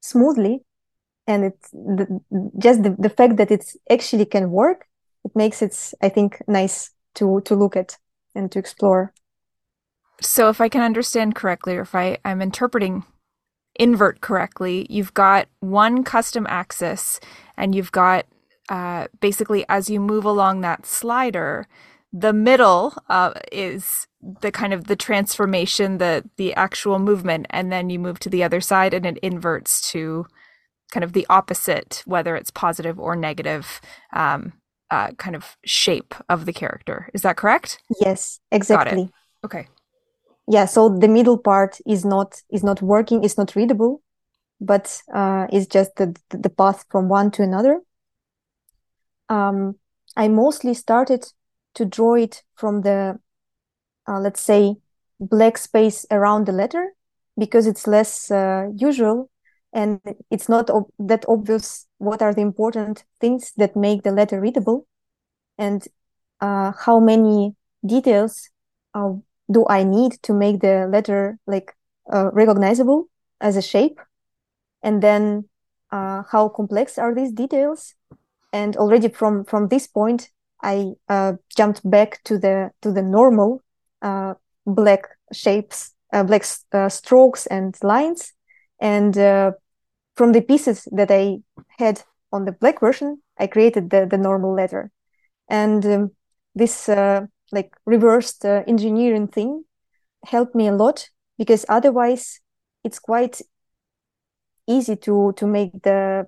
smoothly 0.00 0.62
and 1.26 1.44
it's 1.44 1.70
the, 1.70 2.20
just 2.58 2.82
the, 2.82 2.94
the 2.98 3.08
fact 3.08 3.36
that 3.36 3.50
it 3.50 3.64
actually 3.90 4.24
can 4.24 4.50
work 4.50 4.86
it 5.24 5.34
makes 5.34 5.62
it 5.62 5.92
i 6.02 6.08
think 6.08 6.40
nice 6.46 6.90
to 7.14 7.40
to 7.44 7.54
look 7.54 7.76
at 7.76 7.96
and 8.34 8.52
to 8.52 8.58
explore. 8.58 9.12
So 10.20 10.48
if 10.48 10.60
i 10.60 10.68
can 10.68 10.82
understand 10.82 11.34
correctly 11.34 11.76
or 11.76 11.82
if 11.82 11.94
I, 11.94 12.18
i'm 12.24 12.40
interpreting 12.40 13.04
invert 13.78 14.20
correctly 14.20 14.86
you've 14.88 15.14
got 15.14 15.48
one 15.60 16.04
custom 16.04 16.46
axis 16.48 17.20
and 17.56 17.74
you've 17.74 17.92
got 17.92 18.24
uh, 18.68 19.06
basically 19.20 19.64
as 19.68 19.90
you 19.90 20.00
move 20.00 20.24
along 20.24 20.60
that 20.60 20.86
slider 20.86 21.68
the 22.18 22.32
middle 22.32 22.94
uh, 23.10 23.32
is 23.52 24.06
the 24.40 24.50
kind 24.50 24.72
of 24.72 24.86
the 24.86 24.96
transformation, 24.96 25.98
the 25.98 26.24
the 26.36 26.54
actual 26.54 26.98
movement, 26.98 27.46
and 27.50 27.70
then 27.70 27.90
you 27.90 27.98
move 27.98 28.18
to 28.20 28.30
the 28.30 28.42
other 28.42 28.60
side, 28.60 28.94
and 28.94 29.04
it 29.04 29.18
inverts 29.18 29.90
to 29.92 30.26
kind 30.90 31.04
of 31.04 31.12
the 31.12 31.26
opposite, 31.28 32.02
whether 32.06 32.34
it's 32.36 32.50
positive 32.50 32.98
or 32.98 33.16
negative, 33.16 33.80
um, 34.12 34.52
uh, 34.90 35.10
kind 35.12 35.36
of 35.36 35.56
shape 35.64 36.14
of 36.28 36.46
the 36.46 36.52
character. 36.52 37.10
Is 37.12 37.22
that 37.22 37.36
correct? 37.36 37.82
Yes, 38.00 38.40
exactly. 38.50 39.10
Okay. 39.44 39.68
Yeah. 40.48 40.64
So 40.64 40.88
the 40.88 41.08
middle 41.08 41.38
part 41.38 41.78
is 41.86 42.04
not 42.04 42.42
is 42.50 42.64
not 42.64 42.80
working. 42.80 43.24
It's 43.24 43.36
not 43.36 43.54
readable, 43.54 44.00
but 44.60 45.02
uh, 45.12 45.48
it's 45.52 45.66
just 45.66 45.96
the 45.96 46.16
the 46.30 46.50
path 46.50 46.86
from 46.88 47.08
one 47.08 47.30
to 47.32 47.42
another. 47.42 47.80
Um, 49.28 49.76
I 50.16 50.28
mostly 50.28 50.72
started 50.72 51.26
to 51.76 51.84
draw 51.84 52.14
it 52.14 52.42
from 52.56 52.82
the, 52.82 53.18
uh, 54.08 54.20
let's 54.20 54.40
say, 54.40 54.76
black 55.20 55.58
space 55.58 56.06
around 56.10 56.46
the 56.46 56.52
letter 56.52 56.94
because 57.38 57.66
it's 57.66 57.86
less 57.86 58.30
uh, 58.30 58.68
usual 58.76 59.30
and 59.72 60.00
it's 60.30 60.48
not 60.48 60.70
ob- 60.70 60.90
that 60.98 61.24
obvious 61.28 61.86
what 61.98 62.22
are 62.22 62.34
the 62.34 62.40
important 62.42 63.04
things 63.20 63.52
that 63.56 63.76
make 63.76 64.02
the 64.02 64.12
letter 64.12 64.40
readable 64.40 64.86
and 65.58 65.88
uh, 66.40 66.72
how 66.84 67.00
many 67.00 67.54
details 67.84 68.50
uh, 68.94 69.12
do 69.50 69.66
I 69.68 69.84
need 69.84 70.12
to 70.22 70.34
make 70.34 70.60
the 70.60 70.88
letter 70.90 71.38
like 71.46 71.74
uh, 72.12 72.30
recognizable 72.32 73.08
as 73.40 73.56
a 73.56 73.62
shape 73.62 74.00
and 74.82 75.02
then 75.02 75.48
uh, 75.92 76.22
how 76.30 76.48
complex 76.48 76.98
are 76.98 77.14
these 77.14 77.32
details 77.32 77.94
and 78.52 78.76
already 78.76 79.08
from 79.08 79.44
from 79.44 79.68
this 79.68 79.86
point 79.86 80.30
I 80.62 80.92
uh, 81.08 81.34
jumped 81.56 81.88
back 81.88 82.22
to 82.24 82.38
the 82.38 82.70
to 82.82 82.92
the 82.92 83.02
normal 83.02 83.62
uh, 84.02 84.34
black 84.66 85.08
shapes, 85.32 85.92
uh, 86.12 86.24
black 86.24 86.44
uh, 86.72 86.88
strokes 86.88 87.46
and 87.46 87.76
lines, 87.82 88.32
and 88.80 89.16
uh, 89.16 89.52
from 90.14 90.32
the 90.32 90.42
pieces 90.42 90.88
that 90.92 91.10
I 91.10 91.38
had 91.78 92.02
on 92.32 92.44
the 92.44 92.52
black 92.52 92.80
version, 92.80 93.22
I 93.38 93.46
created 93.46 93.90
the 93.90 94.06
the 94.06 94.18
normal 94.18 94.54
letter, 94.54 94.90
and 95.48 95.84
um, 95.86 96.10
this 96.54 96.88
uh, 96.88 97.26
like 97.52 97.74
reversed 97.84 98.44
engineering 98.44 99.28
thing 99.28 99.64
helped 100.24 100.54
me 100.54 100.68
a 100.68 100.74
lot 100.74 101.10
because 101.38 101.64
otherwise 101.68 102.40
it's 102.82 102.98
quite 102.98 103.40
easy 104.66 104.96
to 104.96 105.32
to 105.36 105.46
make 105.46 105.82
the 105.82 106.26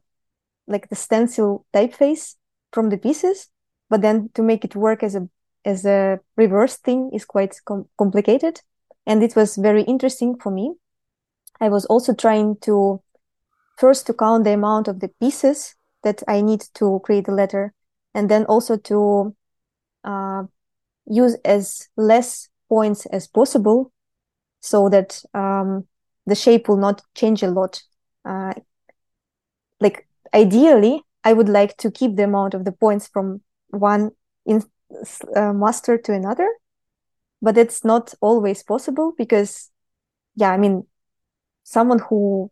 like 0.66 0.88
the 0.88 0.96
stencil 0.96 1.66
typeface 1.72 2.36
from 2.72 2.90
the 2.90 2.98
pieces 2.98 3.48
but 3.90 4.02
then 4.02 4.30
to 4.34 4.42
make 4.42 4.64
it 4.64 4.76
work 4.76 5.02
as 5.02 5.14
a 5.14 5.28
as 5.64 5.84
a 5.84 6.20
reverse 6.36 6.76
thing 6.76 7.10
is 7.12 7.24
quite 7.24 7.56
com- 7.64 7.88
complicated. 7.98 8.60
And 9.06 9.22
it 9.22 9.34
was 9.34 9.56
very 9.56 9.82
interesting 9.82 10.38
for 10.38 10.50
me. 10.50 10.74
I 11.60 11.68
was 11.68 11.84
also 11.86 12.14
trying 12.14 12.56
to 12.62 13.02
first 13.78 14.06
to 14.06 14.14
count 14.14 14.44
the 14.44 14.52
amount 14.52 14.88
of 14.88 15.00
the 15.00 15.08
pieces 15.20 15.74
that 16.02 16.22
i 16.28 16.40
need 16.40 16.62
to 16.74 17.00
create 17.04 17.28
a 17.28 17.34
letter 17.34 17.72
and 18.14 18.28
then 18.28 18.44
also 18.46 18.76
to 18.76 19.34
uh, 20.04 20.42
use 21.06 21.36
as 21.44 21.88
less 21.96 22.48
points 22.68 23.06
as 23.06 23.26
possible 23.26 23.92
so 24.60 24.88
that 24.88 25.22
um, 25.34 25.86
the 26.26 26.34
shape 26.34 26.68
will 26.68 26.76
not 26.76 27.02
change 27.14 27.42
a 27.42 27.50
lot. 27.50 27.80
Uh, 28.24 28.52
like 29.80 30.06
ideally 30.34 31.00
i 31.24 31.32
would 31.32 31.48
like 31.48 31.76
to 31.76 31.90
keep 31.90 32.16
the 32.16 32.24
amount 32.24 32.52
of 32.54 32.64
the 32.64 32.72
points 32.72 33.06
from 33.06 33.40
one 33.70 34.10
in, 34.46 34.62
uh, 35.36 35.52
master 35.52 35.98
to 35.98 36.12
another 36.12 36.48
but 37.40 37.56
it's 37.58 37.84
not 37.84 38.14
always 38.20 38.62
possible 38.62 39.12
because 39.16 39.70
yeah 40.36 40.52
i 40.52 40.56
mean 40.56 40.84
someone 41.64 41.98
who 41.98 42.50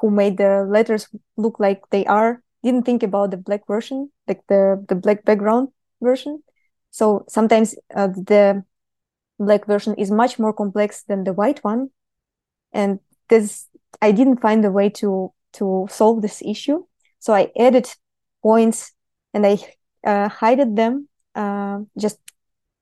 who 0.00 0.10
made 0.10 0.36
the 0.38 0.66
letters 0.68 1.08
look 1.36 1.60
like 1.60 1.82
they 1.90 2.04
are 2.06 2.42
didn't 2.62 2.84
think 2.84 3.02
about 3.02 3.30
the 3.30 3.36
black 3.36 3.66
version 3.66 4.10
like 4.28 4.42
the 4.48 4.84
the 4.88 4.94
black 4.94 5.24
background 5.24 5.68
version. 6.00 6.42
So 6.90 7.24
sometimes 7.28 7.74
uh, 7.94 8.08
the 8.08 8.64
black 9.38 9.66
version 9.66 9.94
is 9.94 10.10
much 10.10 10.38
more 10.38 10.52
complex 10.52 11.02
than 11.04 11.24
the 11.24 11.32
white 11.32 11.62
one. 11.64 11.90
And 12.72 13.00
this 13.28 13.68
i 14.02 14.12
didn't 14.12 14.40
find 14.40 14.64
a 14.64 14.70
way 14.70 14.90
to 14.90 15.32
to 15.54 15.86
solve 15.90 16.22
this 16.22 16.42
issue. 16.42 16.84
So 17.18 17.32
i 17.34 17.50
added 17.58 17.88
points 18.42 18.92
and 19.34 19.46
i 19.46 19.58
uh, 20.04 20.28
hided 20.28 20.76
them, 20.76 21.08
uh, 21.34 21.80
just 21.98 22.18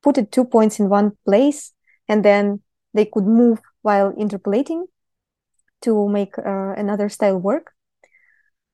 put 0.02 0.18
it 0.18 0.32
two 0.32 0.44
points 0.44 0.78
in 0.78 0.88
one 0.88 1.12
place, 1.24 1.72
and 2.08 2.24
then 2.24 2.60
they 2.94 3.04
could 3.04 3.26
move 3.26 3.60
while 3.82 4.10
interpolating 4.16 4.86
to 5.82 6.08
make 6.08 6.38
uh, 6.38 6.74
another 6.76 7.08
style 7.08 7.38
work. 7.38 7.72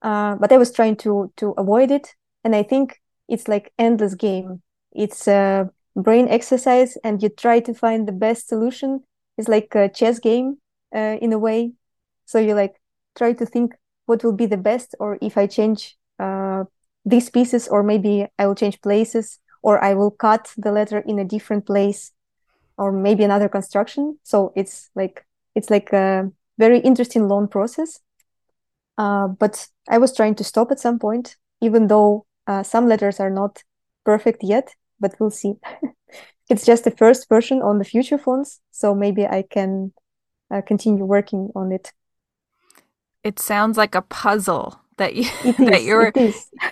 Uh, 0.02 0.36
but 0.36 0.52
I 0.52 0.58
was 0.58 0.72
trying 0.72 0.96
to 0.96 1.32
to 1.36 1.52
avoid 1.56 1.90
it, 1.90 2.14
and 2.44 2.54
I 2.54 2.62
think 2.62 3.00
it's 3.28 3.48
like 3.48 3.72
endless 3.78 4.14
game. 4.14 4.62
It's 4.92 5.26
a 5.26 5.70
brain 5.96 6.28
exercise, 6.28 6.96
and 7.02 7.22
you 7.22 7.28
try 7.30 7.60
to 7.60 7.74
find 7.74 8.06
the 8.06 8.12
best 8.12 8.48
solution. 8.48 9.04
It's 9.38 9.48
like 9.48 9.74
a 9.74 9.88
chess 9.88 10.18
game 10.18 10.58
uh, 10.94 11.16
in 11.20 11.32
a 11.32 11.38
way. 11.38 11.72
So 12.26 12.38
you 12.38 12.54
like 12.54 12.80
try 13.16 13.32
to 13.32 13.46
think 13.46 13.74
what 14.06 14.22
will 14.22 14.32
be 14.36 14.46
the 14.46 14.58
best, 14.58 14.94
or 15.00 15.18
if 15.22 15.38
I 15.38 15.46
change 15.46 15.96
uh, 16.18 16.64
these 17.04 17.30
pieces, 17.30 17.68
or 17.68 17.82
maybe 17.82 18.26
I 18.38 18.46
will 18.46 18.54
change 18.54 18.80
places, 18.80 19.38
or 19.62 19.82
I 19.82 19.94
will 19.94 20.10
cut 20.10 20.52
the 20.56 20.72
letter 20.72 20.98
in 20.98 21.18
a 21.18 21.24
different 21.24 21.66
place, 21.66 22.12
or 22.78 22.92
maybe 22.92 23.24
another 23.24 23.48
construction. 23.48 24.18
So 24.22 24.52
it's 24.56 24.90
like 24.94 25.24
it's 25.54 25.70
like 25.70 25.92
a 25.92 26.30
very 26.58 26.78
interesting 26.80 27.28
long 27.28 27.48
process. 27.48 28.00
Uh, 28.96 29.28
but 29.28 29.66
I 29.88 29.98
was 29.98 30.14
trying 30.14 30.36
to 30.36 30.44
stop 30.44 30.70
at 30.70 30.80
some 30.80 30.98
point, 30.98 31.36
even 31.60 31.88
though 31.88 32.26
uh, 32.46 32.62
some 32.62 32.88
letters 32.88 33.20
are 33.20 33.30
not 33.30 33.62
perfect 34.04 34.42
yet, 34.42 34.74
but 35.00 35.14
we'll 35.18 35.30
see. 35.30 35.54
it's 36.48 36.64
just 36.64 36.84
the 36.84 36.90
first 36.90 37.28
version 37.28 37.62
on 37.62 37.78
the 37.78 37.84
future 37.84 38.18
fonts, 38.18 38.60
so 38.70 38.94
maybe 38.94 39.26
I 39.26 39.42
can 39.42 39.92
uh, 40.50 40.60
continue 40.62 41.04
working 41.04 41.50
on 41.56 41.72
it. 41.72 41.92
It 43.22 43.38
sounds 43.38 43.78
like 43.78 43.94
a 43.94 44.02
puzzle 44.02 44.83
that 44.96 45.14
you 45.14 45.24
that 45.58 45.82
you're 45.82 46.12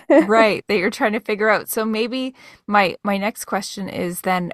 right 0.27 0.63
that 0.67 0.77
you're 0.77 0.89
trying 0.89 1.13
to 1.13 1.19
figure 1.19 1.49
out. 1.49 1.69
So 1.69 1.85
maybe 1.85 2.35
my 2.67 2.97
my 3.03 3.17
next 3.17 3.45
question 3.45 3.89
is 3.89 4.21
then 4.21 4.53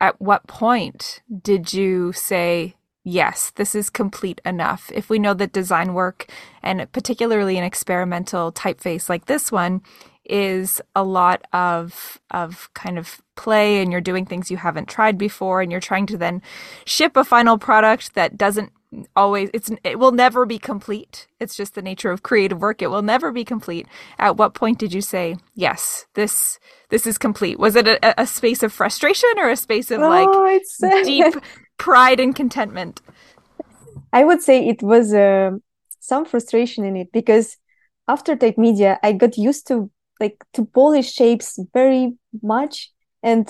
at 0.00 0.20
what 0.20 0.46
point 0.46 1.22
did 1.42 1.72
you 1.72 2.12
say 2.12 2.74
yes, 3.04 3.50
this 3.56 3.74
is 3.74 3.90
complete 3.90 4.40
enough. 4.44 4.90
If 4.94 5.08
we 5.08 5.18
know 5.18 5.34
that 5.34 5.52
design 5.52 5.94
work, 5.94 6.30
and 6.62 6.90
particularly 6.92 7.56
an 7.56 7.64
experimental 7.64 8.52
typeface 8.52 9.08
like 9.08 9.26
this 9.26 9.50
one, 9.50 9.82
is 10.24 10.80
a 10.94 11.02
lot 11.02 11.42
of 11.52 12.20
of 12.30 12.70
kind 12.74 12.98
of 12.98 13.20
play 13.36 13.82
and 13.82 13.90
you're 13.90 14.00
doing 14.00 14.26
things 14.26 14.50
you 14.50 14.58
haven't 14.58 14.88
tried 14.88 15.18
before 15.18 15.60
and 15.60 15.72
you're 15.72 15.80
trying 15.80 16.06
to 16.06 16.16
then 16.16 16.40
ship 16.84 17.16
a 17.16 17.24
final 17.24 17.58
product 17.58 18.14
that 18.14 18.36
doesn't 18.36 18.70
always 19.14 19.50
it's 19.54 19.70
it 19.84 19.98
will 19.98 20.12
never 20.12 20.46
be 20.46 20.58
complete. 20.58 21.26
It's 21.38 21.56
just 21.56 21.74
the 21.74 21.82
nature 21.82 22.10
of 22.10 22.22
creative 22.22 22.60
work. 22.60 22.82
It 22.82 22.88
will 22.88 23.02
never 23.02 23.32
be 23.32 23.44
complete. 23.44 23.86
At 24.18 24.36
what 24.36 24.54
point 24.54 24.78
did 24.78 24.92
you 24.92 25.00
say 25.00 25.36
yes 25.54 26.06
this 26.14 26.58
this 26.88 27.06
is 27.06 27.18
complete 27.18 27.58
was 27.58 27.76
it 27.76 27.86
a, 27.86 28.20
a 28.20 28.26
space 28.26 28.62
of 28.62 28.72
frustration 28.72 29.30
or 29.36 29.50
a 29.50 29.56
space 29.56 29.90
of 29.90 30.00
like 30.00 30.28
oh, 30.28 30.60
deep 31.04 31.34
pride 31.78 32.20
and 32.20 32.34
contentment? 32.34 33.00
I 34.12 34.24
would 34.24 34.42
say 34.42 34.66
it 34.66 34.82
was 34.82 35.14
uh, 35.14 35.52
some 36.00 36.24
frustration 36.24 36.84
in 36.84 36.96
it 36.96 37.12
because 37.12 37.56
after 38.08 38.34
Type 38.34 38.58
Media, 38.58 38.98
I 39.02 39.12
got 39.12 39.36
used 39.36 39.68
to 39.68 39.90
like 40.18 40.44
to 40.54 40.64
polish 40.64 41.12
shapes 41.12 41.58
very 41.72 42.16
much, 42.42 42.90
and 43.22 43.48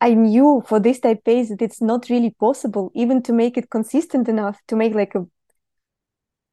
I 0.00 0.14
knew 0.14 0.62
for 0.66 0.80
this 0.80 1.00
type 1.00 1.24
typeface 1.24 1.48
that 1.48 1.62
it's 1.62 1.80
not 1.80 2.08
really 2.10 2.30
possible 2.30 2.90
even 2.94 3.22
to 3.22 3.32
make 3.32 3.56
it 3.56 3.70
consistent 3.70 4.28
enough 4.28 4.58
to 4.68 4.76
make 4.76 4.94
like 4.94 5.14
a 5.14 5.26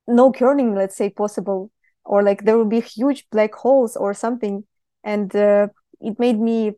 no 0.07 0.31
kerning, 0.31 0.75
let's 0.75 0.95
say, 0.95 1.10
possible, 1.10 1.71
or 2.03 2.24
like 2.24 2.43
there 2.43 2.57
will 2.57 2.65
be 2.65 2.81
huge 2.81 3.27
black 3.31 3.53
holes 3.53 3.95
or 3.95 4.13
something, 4.13 4.65
and 5.03 5.36
uh, 5.36 5.67
it 6.00 6.19
made 6.19 6.39
me 6.39 6.74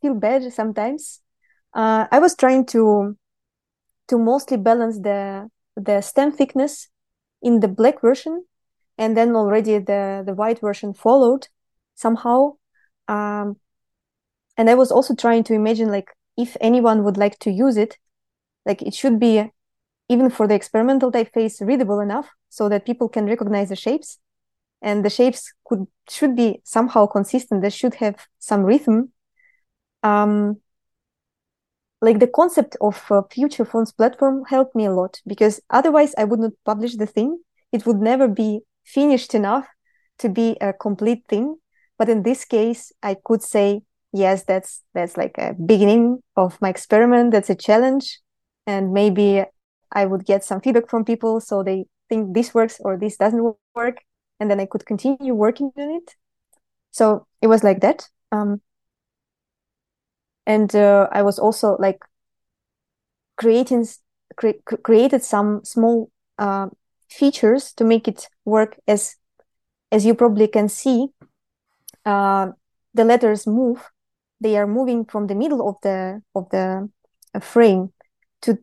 feel 0.00 0.14
bad 0.14 0.52
sometimes. 0.52 1.20
Uh, 1.74 2.06
I 2.10 2.18
was 2.18 2.34
trying 2.34 2.66
to 2.66 3.16
to 4.08 4.18
mostly 4.18 4.56
balance 4.56 4.98
the 5.00 5.48
the 5.76 6.00
stem 6.00 6.32
thickness 6.32 6.88
in 7.42 7.60
the 7.60 7.68
black 7.68 8.00
version. 8.00 8.44
And 8.98 9.14
then 9.16 9.36
already 9.36 9.78
the 9.78 10.22
the 10.24 10.32
white 10.34 10.60
version 10.60 10.94
followed 10.94 11.48
somehow. 11.94 12.56
Um, 13.08 13.56
and 14.56 14.70
i 14.70 14.74
was 14.74 14.90
also 14.90 15.14
trying 15.14 15.44
to 15.44 15.54
imagine 15.54 15.88
like 15.90 16.10
if 16.36 16.56
anyone 16.60 17.04
would 17.04 17.16
like 17.16 17.38
to 17.38 17.50
use 17.50 17.76
it 17.76 17.98
like 18.64 18.82
it 18.82 18.94
should 18.94 19.18
be 19.18 19.50
even 20.08 20.30
for 20.30 20.46
the 20.46 20.54
experimental 20.54 21.10
typeface 21.10 21.66
readable 21.66 22.00
enough 22.00 22.28
so 22.48 22.68
that 22.68 22.86
people 22.86 23.08
can 23.08 23.26
recognize 23.26 23.68
the 23.68 23.76
shapes 23.76 24.18
and 24.82 25.04
the 25.04 25.10
shapes 25.10 25.52
could 25.64 25.86
should 26.08 26.36
be 26.36 26.60
somehow 26.64 27.06
consistent 27.06 27.62
they 27.62 27.70
should 27.70 27.94
have 27.94 28.26
some 28.38 28.62
rhythm 28.62 29.12
um, 30.02 30.60
like 32.00 32.20
the 32.20 32.26
concept 32.26 32.76
of 32.80 33.10
future 33.30 33.64
fonts 33.64 33.92
platform 33.92 34.44
helped 34.48 34.74
me 34.74 34.84
a 34.86 34.92
lot 34.92 35.20
because 35.26 35.60
otherwise 35.70 36.14
I 36.16 36.24
would 36.24 36.40
not 36.40 36.52
publish 36.64 36.96
the 36.96 37.06
thing. 37.06 37.40
It 37.72 37.86
would 37.86 38.00
never 38.00 38.28
be 38.28 38.60
finished 38.84 39.34
enough 39.34 39.66
to 40.18 40.28
be 40.28 40.56
a 40.60 40.72
complete 40.72 41.24
thing. 41.28 41.56
But 41.98 42.08
in 42.08 42.22
this 42.22 42.44
case, 42.44 42.92
I 43.02 43.16
could 43.24 43.42
say, 43.42 43.82
yes, 44.16 44.44
that's 44.44 44.82
that's 44.94 45.16
like 45.16 45.36
a 45.38 45.54
beginning 45.54 46.22
of 46.36 46.60
my 46.60 46.68
experiment. 46.70 47.32
That's 47.32 47.50
a 47.50 47.54
challenge, 47.54 48.20
and 48.66 48.92
maybe 48.92 49.44
I 49.92 50.06
would 50.06 50.24
get 50.26 50.44
some 50.44 50.60
feedback 50.60 50.88
from 50.90 51.04
people 51.04 51.40
so 51.40 51.62
they 51.62 51.86
think 52.08 52.34
this 52.34 52.54
works 52.54 52.80
or 52.80 52.96
this 52.96 53.16
doesn't 53.16 53.56
work, 53.74 53.98
and 54.40 54.50
then 54.50 54.60
I 54.60 54.66
could 54.66 54.86
continue 54.86 55.34
working 55.34 55.72
on 55.76 55.90
it. 55.90 56.14
So 56.92 57.26
it 57.42 57.48
was 57.48 57.64
like 57.64 57.80
that. 57.82 58.08
Um, 58.32 58.62
and 60.46 60.74
uh, 60.74 61.08
I 61.12 61.22
was 61.22 61.38
also 61.38 61.76
like 61.78 61.98
creating 63.36 63.86
cre- 64.36 64.62
created 64.82 65.22
some 65.22 65.64
small 65.64 66.10
uh, 66.38 66.68
features 67.08 67.72
to 67.74 67.84
make 67.84 68.08
it 68.08 68.28
work 68.44 68.78
as 68.88 69.16
as 69.92 70.06
you 70.06 70.14
probably 70.14 70.48
can 70.48 70.68
see. 70.68 71.08
Uh, 72.04 72.52
the 72.94 73.04
letters 73.04 73.46
move; 73.46 73.90
they 74.40 74.56
are 74.56 74.66
moving 74.66 75.04
from 75.04 75.26
the 75.26 75.34
middle 75.34 75.68
of 75.68 75.76
the 75.82 76.22
of 76.34 76.48
the 76.50 76.88
uh, 77.34 77.40
frame 77.40 77.92
to 78.42 78.58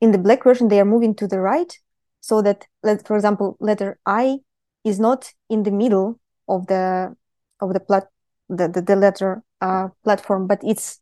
in 0.00 0.12
the 0.12 0.18
black 0.18 0.44
version 0.44 0.68
they 0.68 0.80
are 0.80 0.84
moving 0.84 1.14
to 1.14 1.26
the 1.26 1.40
right 1.40 1.78
so 2.20 2.42
that 2.42 2.66
let 2.82 3.06
for 3.06 3.16
example 3.16 3.56
letter 3.60 3.98
i 4.06 4.38
is 4.84 4.98
not 4.98 5.32
in 5.48 5.62
the 5.62 5.70
middle 5.70 6.18
of 6.48 6.66
the 6.66 7.14
of 7.60 7.72
the 7.72 7.80
plat 7.80 8.08
the, 8.50 8.68
the, 8.68 8.82
the 8.82 8.96
letter 8.96 9.42
uh, 9.60 9.88
platform, 10.04 10.46
but 10.46 10.60
it's 10.62 11.00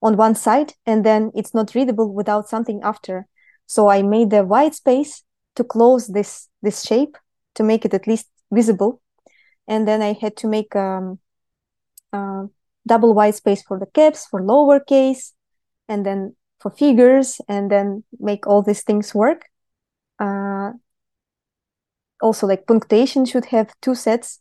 on 0.00 0.16
one 0.16 0.34
side 0.34 0.74
and 0.86 1.04
then 1.04 1.30
it's 1.34 1.54
not 1.54 1.74
readable 1.74 2.12
without 2.12 2.48
something 2.48 2.80
after. 2.82 3.26
So 3.66 3.88
I 3.88 4.02
made 4.02 4.30
the 4.30 4.44
white 4.44 4.74
space 4.74 5.22
to 5.56 5.64
close 5.64 6.08
this 6.08 6.48
this 6.62 6.82
shape 6.82 7.16
to 7.54 7.62
make 7.62 7.84
it 7.84 7.94
at 7.94 8.06
least 8.06 8.28
visible, 8.50 9.00
and 9.66 9.86
then 9.88 10.02
I 10.02 10.12
had 10.12 10.36
to 10.38 10.48
make 10.48 10.74
um, 10.76 11.18
uh, 12.12 12.44
double 12.86 13.14
white 13.14 13.34
space 13.34 13.62
for 13.62 13.78
the 13.78 13.86
caps 13.86 14.26
for 14.26 14.40
lowercase, 14.40 15.32
and 15.88 16.04
then 16.04 16.36
for 16.60 16.70
figures, 16.70 17.40
and 17.48 17.70
then 17.70 18.04
make 18.18 18.46
all 18.46 18.62
these 18.62 18.82
things 18.82 19.14
work. 19.14 19.46
Uh, 20.18 20.72
also, 22.20 22.46
like 22.46 22.66
punctuation 22.66 23.24
should 23.24 23.46
have 23.46 23.72
two 23.82 23.94
sets 23.94 24.40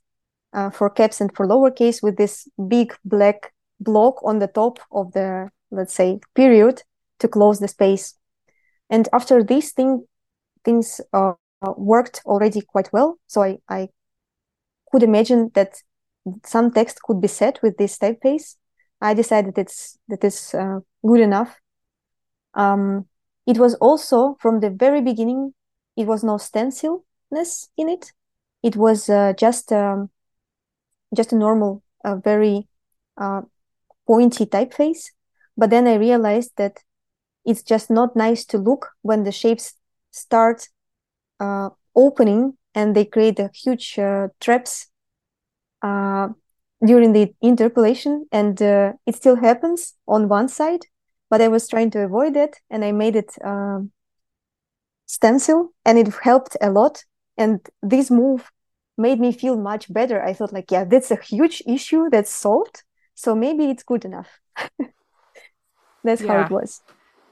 uh, 0.54 0.70
for 0.70 0.90
caps 0.90 1.20
and 1.20 1.36
for 1.36 1.48
lowercase 1.48 2.02
with 2.02 2.18
this 2.18 2.48
big 2.68 2.96
black 3.04 3.52
block 3.80 4.22
on 4.24 4.40
the 4.40 4.48
top 4.48 4.80
of 4.92 5.12
the, 5.14 5.50
let's 5.72 5.94
say, 5.94 6.20
period 6.36 6.84
to 7.20 7.28
close 7.28 7.60
the 7.60 7.68
space. 7.68 8.16
And 8.90 9.10
after 9.12 9.44
these 9.44 9.72
thing, 9.74 10.06
things 10.64 11.02
uh, 11.12 11.34
worked 11.76 12.22
already 12.26 12.62
quite 12.62 12.92
well. 12.94 13.18
So 13.28 13.42
I, 13.42 13.58
I 13.68 13.90
could 14.92 15.04
imagine 15.04 15.52
that 15.56 15.82
some 16.46 16.72
text 16.72 17.02
could 17.04 17.22
be 17.22 17.28
set 17.28 17.62
with 17.62 17.78
this 17.78 17.98
typeface. 17.98 18.56
I 19.02 19.14
decided 19.14 19.58
it's 19.58 19.98
that 20.08 20.24
is 20.24 20.54
uh, 20.54 20.80
good 21.06 21.20
enough. 21.20 21.60
Um, 22.54 23.08
it 23.46 23.58
was 23.58 23.76
also 23.76 24.38
from 24.40 24.60
the 24.60 24.70
very 24.70 25.02
beginning. 25.02 25.54
It 25.98 26.08
was 26.08 26.24
no 26.24 26.38
stencilness 26.38 27.70
in 27.78 27.90
it. 27.90 28.14
It 28.62 28.76
was 28.76 29.10
uh, 29.10 29.34
just 29.38 29.72
um, 29.72 30.10
just 31.16 31.34
a 31.34 31.36
normal, 31.36 31.84
uh, 32.06 32.16
very 32.16 32.68
pointy 34.08 34.46
typeface. 34.46 35.12
But 35.58 35.70
then 35.70 35.88
I 35.88 35.96
realized 35.96 36.52
that 36.58 36.80
it's 37.46 37.62
just 37.62 37.90
not 37.90 38.16
nice 38.16 38.46
to 38.46 38.58
look 38.58 38.90
when 39.02 39.24
the 39.24 39.32
shapes 39.32 39.74
start 40.12 40.70
uh, 41.40 41.70
opening 41.96 42.58
and 42.74 42.96
they 42.96 43.06
create 43.06 43.40
a 43.40 43.52
huge 43.54 44.00
uh, 44.00 44.30
traps 44.40 44.88
uh, 45.84 46.30
during 46.84 47.14
the 47.14 47.34
interpolation. 47.42 48.26
And 48.32 48.62
uh, 48.62 48.94
it 49.06 49.16
still 49.16 49.36
happens 49.36 49.94
on 50.08 50.30
one 50.30 50.48
side, 50.48 50.86
but 51.30 51.42
I 51.42 51.48
was 51.48 51.68
trying 51.68 51.92
to 51.92 52.00
avoid 52.00 52.36
it 52.36 52.58
and 52.70 52.84
I 52.84 52.92
made 52.92 53.16
it 53.16 53.36
um, 53.44 53.92
stencil 55.06 55.74
and 55.86 56.00
it 56.00 56.12
helped 56.24 56.58
a 56.62 56.72
lot. 56.72 57.04
And 57.38 57.60
this 57.82 58.10
move 58.10 58.52
made 58.98 59.20
me 59.20 59.32
feel 59.32 59.58
much 59.58 59.92
better. 59.92 60.24
I 60.24 60.34
thought 60.34 60.54
like, 60.54 60.72
yeah, 60.72 60.84
that's 60.86 61.12
a 61.12 61.18
huge 61.22 61.62
issue 61.68 62.10
that's 62.10 62.32
solved. 62.32 62.84
So 63.16 63.36
maybe 63.36 63.70
it's 63.70 63.84
good 63.84 64.06
enough. 64.06 64.40
that's 66.04 66.22
yeah. 66.22 66.28
how 66.28 66.46
it 66.46 66.52
was. 66.52 66.82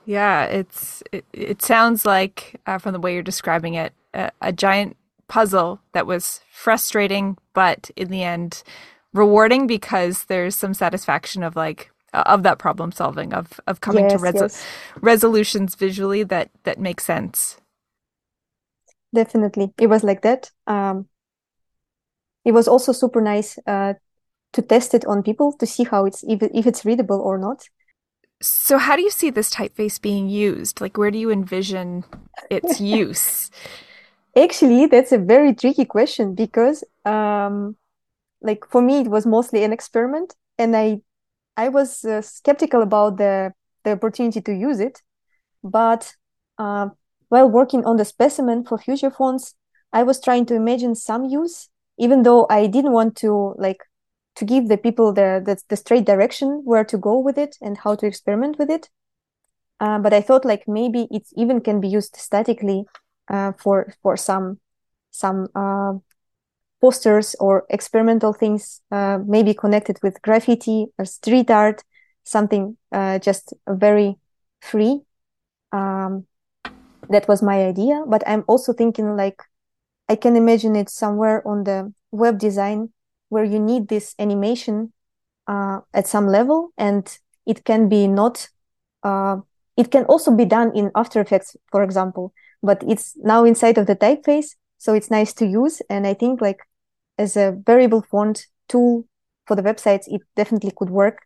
Yeah, 0.05 0.45
it's 0.45 1.03
it, 1.11 1.25
it 1.31 1.61
sounds 1.61 2.05
like 2.05 2.59
uh, 2.65 2.79
from 2.79 2.93
the 2.93 2.99
way 2.99 3.13
you're 3.13 3.23
describing 3.23 3.75
it, 3.75 3.93
a, 4.13 4.31
a 4.41 4.51
giant 4.51 4.97
puzzle 5.31 5.79
that 5.93 6.05
was 6.05 6.41
frustrating, 6.51 7.37
but 7.53 7.89
in 7.95 8.09
the 8.09 8.21
end 8.21 8.63
rewarding 9.13 9.65
because 9.65 10.25
there's 10.25 10.57
some 10.57 10.73
satisfaction 10.73 11.41
of 11.41 11.55
like 11.55 11.89
of 12.13 12.43
that 12.43 12.59
problem 12.59 12.91
solving 12.91 13.33
of 13.33 13.61
of 13.65 13.79
coming 13.79 14.03
yes, 14.03 14.11
to 14.11 14.17
res- 14.19 14.35
yes. 14.35 14.65
resolutions 14.99 15.75
visually 15.75 16.23
that 16.23 16.49
that 16.63 16.79
make 16.79 16.99
sense. 16.99 17.57
Definitely. 19.15 19.73
It 19.79 19.87
was 19.87 20.03
like 20.03 20.21
that. 20.21 20.51
Um 20.67 21.07
it 22.43 22.51
was 22.51 22.67
also 22.67 22.91
super 22.91 23.21
nice 23.21 23.57
uh 23.65 23.93
to 24.51 24.61
test 24.61 24.93
it 24.93 25.05
on 25.05 25.23
people 25.23 25.53
to 25.59 25.65
see 25.65 25.85
how 25.85 26.05
it's 26.05 26.25
if, 26.27 26.43
if 26.53 26.67
it's 26.67 26.83
readable 26.83 27.21
or 27.21 27.37
not. 27.37 27.63
So 28.41 28.77
how 28.77 28.97
do 28.97 29.01
you 29.01 29.11
see 29.11 29.29
this 29.29 29.49
typeface 29.49 30.01
being 30.01 30.27
used? 30.27 30.81
Like 30.81 30.97
where 30.97 31.11
do 31.11 31.17
you 31.17 31.31
envision 31.31 32.03
its 32.49 32.81
use 33.01 33.49
actually 34.37 34.85
that's 34.85 35.11
a 35.11 35.17
very 35.17 35.53
tricky 35.53 35.85
question 35.85 36.33
because 36.35 36.83
um 37.05 37.75
like 38.41 38.65
for 38.69 38.81
me 38.81 39.01
it 39.01 39.07
was 39.07 39.25
mostly 39.25 39.63
an 39.63 39.73
experiment 39.73 40.35
and 40.57 40.75
i 40.75 40.99
I 41.57 41.69
was 41.69 42.05
uh, 42.05 42.21
skeptical 42.21 42.81
about 42.81 43.17
the, 43.17 43.53
the 43.83 43.91
opportunity 43.91 44.41
to 44.41 44.53
use 44.53 44.79
it, 44.79 45.01
but 45.63 46.15
uh, 46.57 46.89
while 47.29 47.49
working 47.49 47.85
on 47.85 47.97
the 47.97 48.05
specimen 48.05 48.65
for 48.65 48.77
future 48.77 49.11
fonts, 49.11 49.55
I 49.93 50.03
was 50.03 50.21
trying 50.21 50.47
to 50.47 50.55
imagine 50.55 50.95
some 50.95 51.25
use, 51.25 51.69
even 51.99 52.23
though 52.23 52.47
I 52.49 52.67
didn't 52.67 52.93
want 52.93 53.15
to 53.17 53.55
like 53.57 53.81
to 54.35 54.45
give 54.45 54.69
the 54.69 54.77
people 54.77 55.13
the, 55.13 55.41
the, 55.45 55.57
the 55.69 55.77
straight 55.77 56.05
direction 56.05 56.61
where 56.65 56.85
to 56.85 56.97
go 56.97 57.19
with 57.19 57.37
it 57.37 57.57
and 57.61 57.77
how 57.77 57.95
to 57.95 58.07
experiment 58.07 58.57
with 58.59 58.69
it. 58.69 58.89
Uh, 59.79 59.99
but 59.99 60.13
I 60.13 60.21
thought 60.21 60.45
like 60.45 60.67
maybe 60.67 61.07
it 61.11 61.23
even 61.35 61.61
can 61.61 61.81
be 61.81 61.87
used 61.87 62.15
statically 62.15 62.85
uh, 63.29 63.51
for 63.57 63.93
for 64.01 64.17
some 64.17 64.59
some 65.11 65.47
uh, 65.55 65.93
posters 66.79 67.35
or 67.39 67.65
experimental 67.69 68.33
things, 68.33 68.81
uh, 68.91 69.19
maybe 69.25 69.53
connected 69.53 69.97
with 70.01 70.21
graffiti 70.21 70.87
or 70.97 71.05
street 71.05 71.51
art, 71.51 71.83
something 72.23 72.77
uh, 72.91 73.19
just 73.19 73.53
very 73.67 74.15
free. 74.61 75.01
Um, 75.71 76.25
that 77.09 77.27
was 77.27 77.41
my 77.41 77.65
idea. 77.65 78.03
But 78.07 78.23
I'm 78.25 78.43
also 78.47 78.73
thinking 78.73 79.15
like 79.15 79.41
I 80.09 80.15
can 80.15 80.35
imagine 80.35 80.75
it 80.75 80.89
somewhere 80.89 81.45
on 81.47 81.63
the 81.63 81.93
web 82.11 82.39
design 82.39 82.89
where 83.29 83.45
you 83.45 83.59
need 83.59 83.87
this 83.87 84.15
animation 84.19 84.91
uh, 85.47 85.79
at 85.93 86.07
some 86.07 86.27
level, 86.27 86.71
and 86.77 87.07
it 87.45 87.63
can 87.63 87.89
be 87.89 88.07
not. 88.07 88.49
It 89.77 89.89
can 89.89 90.05
also 90.05 90.31
be 90.31 90.45
done 90.45 90.71
in 90.75 90.91
After 90.95 91.21
Effects, 91.21 91.55
for 91.71 91.81
example, 91.81 92.33
but 92.63 92.83
it's 92.87 93.15
now 93.17 93.43
inside 93.43 93.77
of 93.77 93.87
the 93.87 93.95
typeface, 93.95 94.55
so 94.77 94.93
it's 94.93 95.11
nice 95.11 95.33
to 95.33 95.45
use. 95.45 95.81
And 95.89 96.05
I 96.07 96.13
think 96.13 96.41
like 96.41 96.59
as 97.17 97.35
a 97.37 97.57
variable 97.65 98.01
font 98.01 98.47
tool 98.67 99.05
for 99.45 99.55
the 99.55 99.63
websites, 99.63 100.05
it 100.07 100.21
definitely 100.35 100.71
could 100.75 100.89
work. 100.89 101.19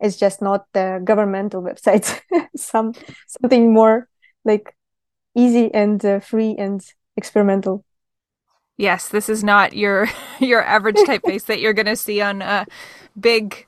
It's 0.00 0.16
just 0.16 0.40
not 0.40 0.66
the 0.72 1.00
governmental 1.04 1.62
websites. 1.68 2.20
Some 2.56 2.94
something 3.26 3.72
more 3.72 4.08
like 4.44 4.74
easy 5.34 5.72
and 5.72 6.04
uh, 6.04 6.20
free 6.20 6.54
and 6.58 6.80
experimental. 7.16 7.84
Yes, 8.76 9.08
this 9.08 9.28
is 9.28 9.44
not 9.44 9.74
your 9.74 10.08
your 10.40 10.62
average 10.62 10.96
typeface 11.08 11.46
that 11.46 11.60
you're 11.60 11.74
going 11.74 11.86
to 11.86 11.96
see 11.96 12.20
on 12.20 12.42
a 12.42 12.66
big 13.18 13.66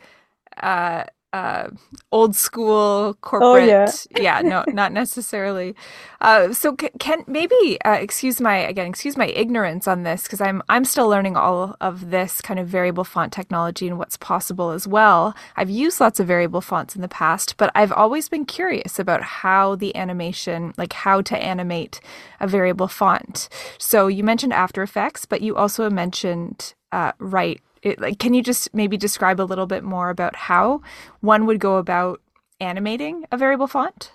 uh, 0.56 1.04
uh, 1.32 1.70
old 2.10 2.36
school 2.36 3.14
corporate. 3.20 3.50
Oh, 3.50 3.56
yeah. 3.56 3.90
yeah, 4.20 4.40
no, 4.42 4.64
not 4.72 4.92
necessarily. 4.92 5.74
Uh, 6.20 6.52
so 6.52 6.74
can 6.74 7.24
maybe 7.26 7.78
uh, 7.84 7.98
excuse 8.00 8.40
my 8.40 8.56
again, 8.56 8.86
excuse 8.86 9.16
my 9.16 9.26
ignorance 9.26 9.88
on 9.88 10.02
this 10.02 10.24
because 10.24 10.40
I'm 10.40 10.62
I'm 10.68 10.84
still 10.84 11.08
learning 11.08 11.36
all 11.36 11.76
of 11.80 12.10
this 12.10 12.40
kind 12.40 12.60
of 12.60 12.68
variable 12.68 13.04
font 13.04 13.32
technology 13.32 13.88
and 13.88 13.98
what's 13.98 14.16
possible 14.16 14.70
as 14.70 14.86
well. 14.86 15.34
I've 15.56 15.70
used 15.70 16.00
lots 16.00 16.20
of 16.20 16.26
variable 16.26 16.60
fonts 16.60 16.94
in 16.94 17.02
the 17.02 17.08
past, 17.08 17.56
but 17.56 17.72
I've 17.74 17.92
always 17.92 18.28
been 18.28 18.44
curious 18.44 18.98
about 18.98 19.22
how 19.22 19.74
the 19.76 19.94
animation, 19.96 20.74
like 20.76 20.92
how 20.92 21.22
to 21.22 21.36
animate 21.36 22.00
a 22.40 22.46
variable 22.46 22.88
font. 22.88 23.48
So 23.78 24.06
you 24.06 24.22
mentioned 24.22 24.52
After 24.52 24.82
Effects, 24.82 25.24
but 25.24 25.40
you 25.40 25.56
also 25.56 25.88
mentioned 25.88 26.74
uh, 26.92 27.12
Write 27.18 27.62
it, 27.82 28.00
like 28.00 28.18
can 28.18 28.34
you 28.34 28.42
just 28.42 28.72
maybe 28.74 28.96
describe 28.96 29.40
a 29.40 29.44
little 29.44 29.66
bit 29.66 29.84
more 29.84 30.10
about 30.10 30.36
how 30.36 30.82
one 31.20 31.46
would 31.46 31.58
go 31.60 31.76
about 31.76 32.20
animating 32.60 33.24
a 33.32 33.36
variable 33.36 33.66
font? 33.66 34.12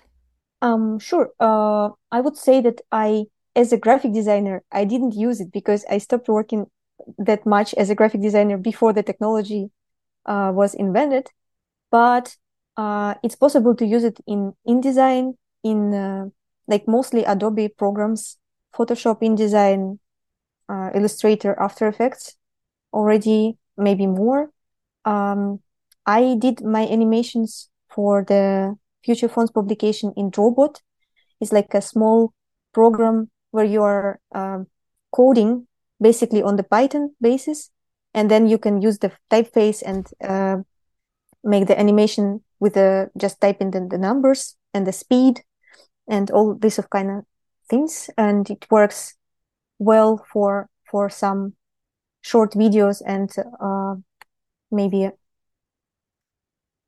Um 0.62 0.98
sure. 0.98 1.30
Uh 1.38 1.90
i 2.10 2.20
would 2.20 2.36
say 2.36 2.60
that 2.60 2.80
i 2.90 3.26
as 3.54 3.72
a 3.72 3.76
graphic 3.76 4.12
designer 4.12 4.62
i 4.72 4.84
didn't 4.84 5.14
use 5.14 5.40
it 5.40 5.52
because 5.52 5.84
i 5.90 5.98
stopped 5.98 6.28
working 6.28 6.66
that 7.18 7.46
much 7.46 7.74
as 7.74 7.90
a 7.90 7.94
graphic 7.94 8.20
designer 8.20 8.56
before 8.56 8.92
the 8.92 9.02
technology 9.02 9.70
uh, 10.26 10.52
was 10.54 10.74
invented. 10.74 11.28
But 11.90 12.36
uh, 12.76 13.14
it's 13.22 13.36
possible 13.36 13.74
to 13.76 13.86
use 13.86 14.04
it 14.04 14.20
in 14.26 14.54
InDesign 14.66 15.34
in 15.64 15.94
uh, 15.94 16.26
like 16.68 16.86
mostly 16.86 17.24
adobe 17.24 17.68
programs 17.68 18.38
photoshop 18.74 19.22
InDesign 19.22 19.98
uh, 20.68 20.90
illustrator 20.94 21.56
after 21.60 21.88
effects 21.88 22.37
already, 22.92 23.56
maybe 23.76 24.06
more. 24.06 24.50
Um, 25.04 25.60
I 26.06 26.36
did 26.38 26.64
my 26.64 26.86
animations 26.86 27.70
for 27.88 28.24
the 28.24 28.76
Future 29.04 29.28
Fonts 29.28 29.52
publication 29.52 30.12
in 30.16 30.30
Drawbot. 30.30 30.80
It's 31.40 31.52
like 31.52 31.74
a 31.74 31.80
small 31.80 32.32
program 32.72 33.30
where 33.50 33.64
you 33.64 33.82
are 33.82 34.20
uh, 34.34 34.64
coding 35.12 35.66
basically 36.00 36.42
on 36.42 36.56
the 36.56 36.62
Python 36.62 37.14
basis, 37.20 37.70
and 38.14 38.30
then 38.30 38.46
you 38.46 38.58
can 38.58 38.80
use 38.80 38.98
the 38.98 39.12
typeface 39.30 39.82
and 39.84 40.06
uh, 40.22 40.62
make 41.42 41.66
the 41.66 41.78
animation 41.78 42.42
with 42.60 42.74
the 42.74 43.10
just 43.16 43.40
type 43.40 43.60
in 43.60 43.70
the, 43.70 43.86
the 43.90 43.98
numbers 43.98 44.56
and 44.74 44.86
the 44.86 44.92
speed 44.92 45.42
and 46.08 46.30
all 46.30 46.54
this 46.54 46.78
of 46.78 46.90
kind 46.90 47.10
of 47.10 47.24
things, 47.68 48.10
and 48.16 48.48
it 48.50 48.66
works 48.70 49.14
well 49.78 50.24
for 50.32 50.68
for 50.90 51.10
some 51.10 51.54
short 52.22 52.52
videos 52.52 53.02
and 53.06 53.30
uh, 53.60 53.94
maybe 54.70 55.10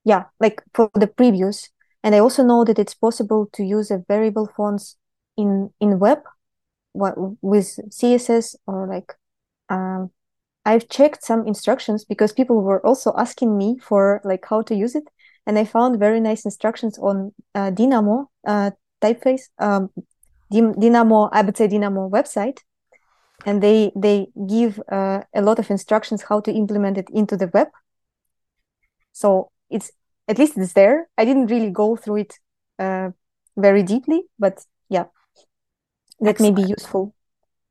yeah 0.05 0.25
like 0.39 0.63
for 0.75 0.91
the 0.95 1.07
previews. 1.07 1.69
And 2.03 2.15
i 2.15 2.19
also 2.19 2.43
know 2.43 2.65
that 2.65 2.79
it's 2.79 2.95
possible 2.95 3.49
to 3.53 3.63
use 3.63 3.91
a 3.91 4.03
variable 4.09 4.49
fonts 4.57 4.97
in 5.37 5.71
in 5.81 5.99
web 5.99 6.21
what, 6.93 7.15
with 7.43 7.79
css 7.91 8.57
or 8.67 8.87
like 8.87 9.13
um, 9.69 10.11
i've 10.65 10.89
checked 10.89 11.23
some 11.23 11.47
instructions 11.47 12.05
because 12.05 12.33
people 12.33 12.63
were 12.63 12.85
also 12.87 13.13
asking 13.17 13.57
me 13.57 13.79
for 13.79 14.21
like 14.25 14.45
how 14.49 14.63
to 14.63 14.75
use 14.75 14.95
it. 14.95 15.05
And 15.47 15.59
i 15.59 15.65
found 15.65 15.99
very 15.99 16.21
nice 16.21 16.45
instructions 16.45 16.99
on 16.99 17.33
uh, 17.55 17.71
Dinamo 17.71 18.27
uh, 18.47 18.71
typeface 19.03 19.49
um, 19.59 19.91
Dinamo 20.51 21.29
i 21.33 21.43
would 21.43 21.57
say 21.57 21.69
Dinamo 21.69 22.11
website 22.11 22.59
and 23.47 23.63
they 23.63 23.93
they 23.97 24.29
give 24.49 24.81
uh, 24.91 25.23
a 25.35 25.43
lot 25.43 25.59
of 25.59 25.71
instructions 25.71 26.23
how 26.29 26.41
to 26.41 26.53
implement 26.53 26.99
it 26.99 27.09
into 27.11 27.37
the 27.37 27.51
web. 27.53 27.69
So 29.13 29.51
it's 29.69 29.93
at 30.29 30.39
least 30.39 30.57
it's 30.57 30.73
there. 30.73 31.09
I 31.19 31.25
didn't 31.25 31.47
really 31.47 31.71
go 31.71 31.97
through 31.97 32.17
it 32.17 32.35
uh, 32.79 33.11
very 33.57 33.83
deeply 33.83 34.23
but 34.39 34.65
yeah. 34.89 35.05
That 36.21 36.31
Excellent. 36.31 36.57
may 36.57 36.63
be 36.63 36.69
useful 36.69 37.15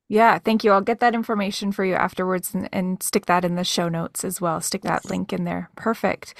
yeah, 0.10 0.40
thank 0.40 0.64
you. 0.64 0.72
I'll 0.72 0.82
get 0.82 1.00
that 1.02 1.14
information 1.14 1.72
for 1.72 1.86
you 1.86 1.94
afterwards 1.94 2.56
and, 2.56 2.68
and, 2.74 3.02
stick 3.02 3.28
that 3.28 3.46
in 3.46 3.54
the 3.54 3.64
show 3.64 3.88
notes 3.88 4.26
as 4.26 4.42
well. 4.42 4.60
Stick 4.60 4.82
that 4.82 5.06
link 5.06 5.32
in 5.32 5.44
there. 5.44 5.70
Perfect. 5.76 6.34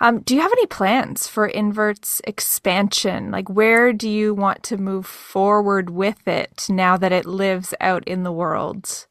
Um, 0.00 0.20
do 0.20 0.34
you 0.34 0.40
have 0.40 0.50
any 0.50 0.66
plans 0.66 1.28
for 1.28 1.46
Invert's 1.46 2.20
expansion? 2.24 3.30
Like, 3.30 3.48
where 3.48 3.92
do 3.92 4.10
you 4.10 4.34
want 4.34 4.64
to 4.64 4.76
move 4.76 5.06
forward 5.06 5.88
with 5.88 6.26
it 6.26 6.66
now 6.68 6.96
that 6.96 7.12
it 7.12 7.24
lives 7.24 7.72
out 7.80 8.02
in 8.08 8.24
the 8.24 8.32
world? 8.32 9.06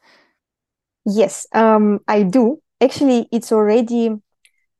Yes, 1.05 1.47
um, 1.53 1.99
I 2.05 2.23
do. 2.23 2.61
Actually, 2.81 3.29
it's 3.31 3.53
already 3.53 4.09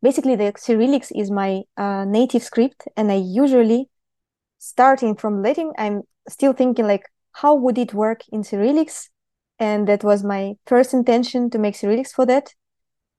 basically 0.02 0.36
the 0.36 0.52
Cyrillics 0.54 1.12
is 1.16 1.32
my 1.32 1.62
uh, 1.78 2.04
native 2.04 2.44
script, 2.44 2.84
and 2.98 3.10
I 3.10 3.16
usually 3.16 3.90
starting 4.60 5.16
from 5.16 5.42
Latin, 5.42 5.72
I'm 5.78 6.02
still 6.28 6.52
thinking 6.52 6.86
like, 6.86 7.06
how 7.32 7.56
would 7.56 7.78
it 7.78 7.94
work 7.94 8.22
in 8.30 8.42
Cyrillics? 8.42 9.08
And 9.62 9.88
that 9.88 10.04
was 10.04 10.24
my 10.24 10.56
first 10.66 10.92
intention 10.92 11.52
to 11.52 11.60
make 11.60 11.76
Cyrillics 11.76 12.12
for 12.12 12.26
that. 12.26 12.56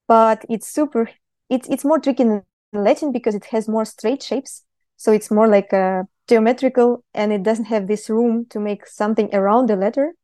But 0.08 0.44
it's 0.50 0.68
super, 0.68 1.08
it's 1.48 1.68
it's 1.68 1.84
more 1.84 2.00
tricky 2.00 2.24
than 2.24 2.42
Latin 2.72 3.12
because 3.12 3.36
it 3.36 3.46
has 3.46 3.68
more 3.68 3.84
straight 3.84 4.22
shapes, 4.22 4.64
so 4.96 5.12
it's 5.12 5.30
more 5.30 5.46
like 5.46 5.72
a 5.72 6.04
geometrical, 6.28 7.04
and 7.14 7.32
it 7.32 7.44
doesn't 7.44 7.66
have 7.66 7.86
this 7.86 8.10
room 8.10 8.46
to 8.50 8.58
make 8.58 8.86
something 8.86 9.32
around 9.32 9.68
the 9.68 9.76
letter. 9.76 10.14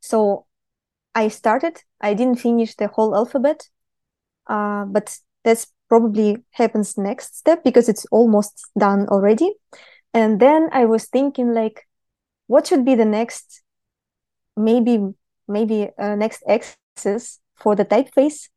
So 0.00 0.46
I 1.14 1.28
started. 1.28 1.82
I 2.00 2.14
didn't 2.14 2.38
finish 2.38 2.76
the 2.76 2.86
whole 2.86 3.14
alphabet, 3.16 3.68
uh, 4.46 4.84
but 4.84 5.18
that's 5.42 5.66
probably 5.88 6.38
happens 6.52 6.96
next 6.96 7.36
step 7.36 7.64
because 7.64 7.88
it's 7.88 8.06
almost 8.12 8.62
done 8.78 9.08
already. 9.08 9.52
And 10.14 10.38
then 10.38 10.68
I 10.72 10.84
was 10.84 11.06
thinking 11.06 11.52
like, 11.52 11.88
what 12.46 12.68
should 12.68 12.84
be 12.84 12.94
the 12.94 13.04
next 13.04 13.62
maybe 14.56 14.98
maybe 15.48 15.88
uh, 15.98 16.14
next 16.14 16.42
axis 16.48 17.40
for 17.56 17.74
the 17.74 17.84
typeface. 17.84 18.48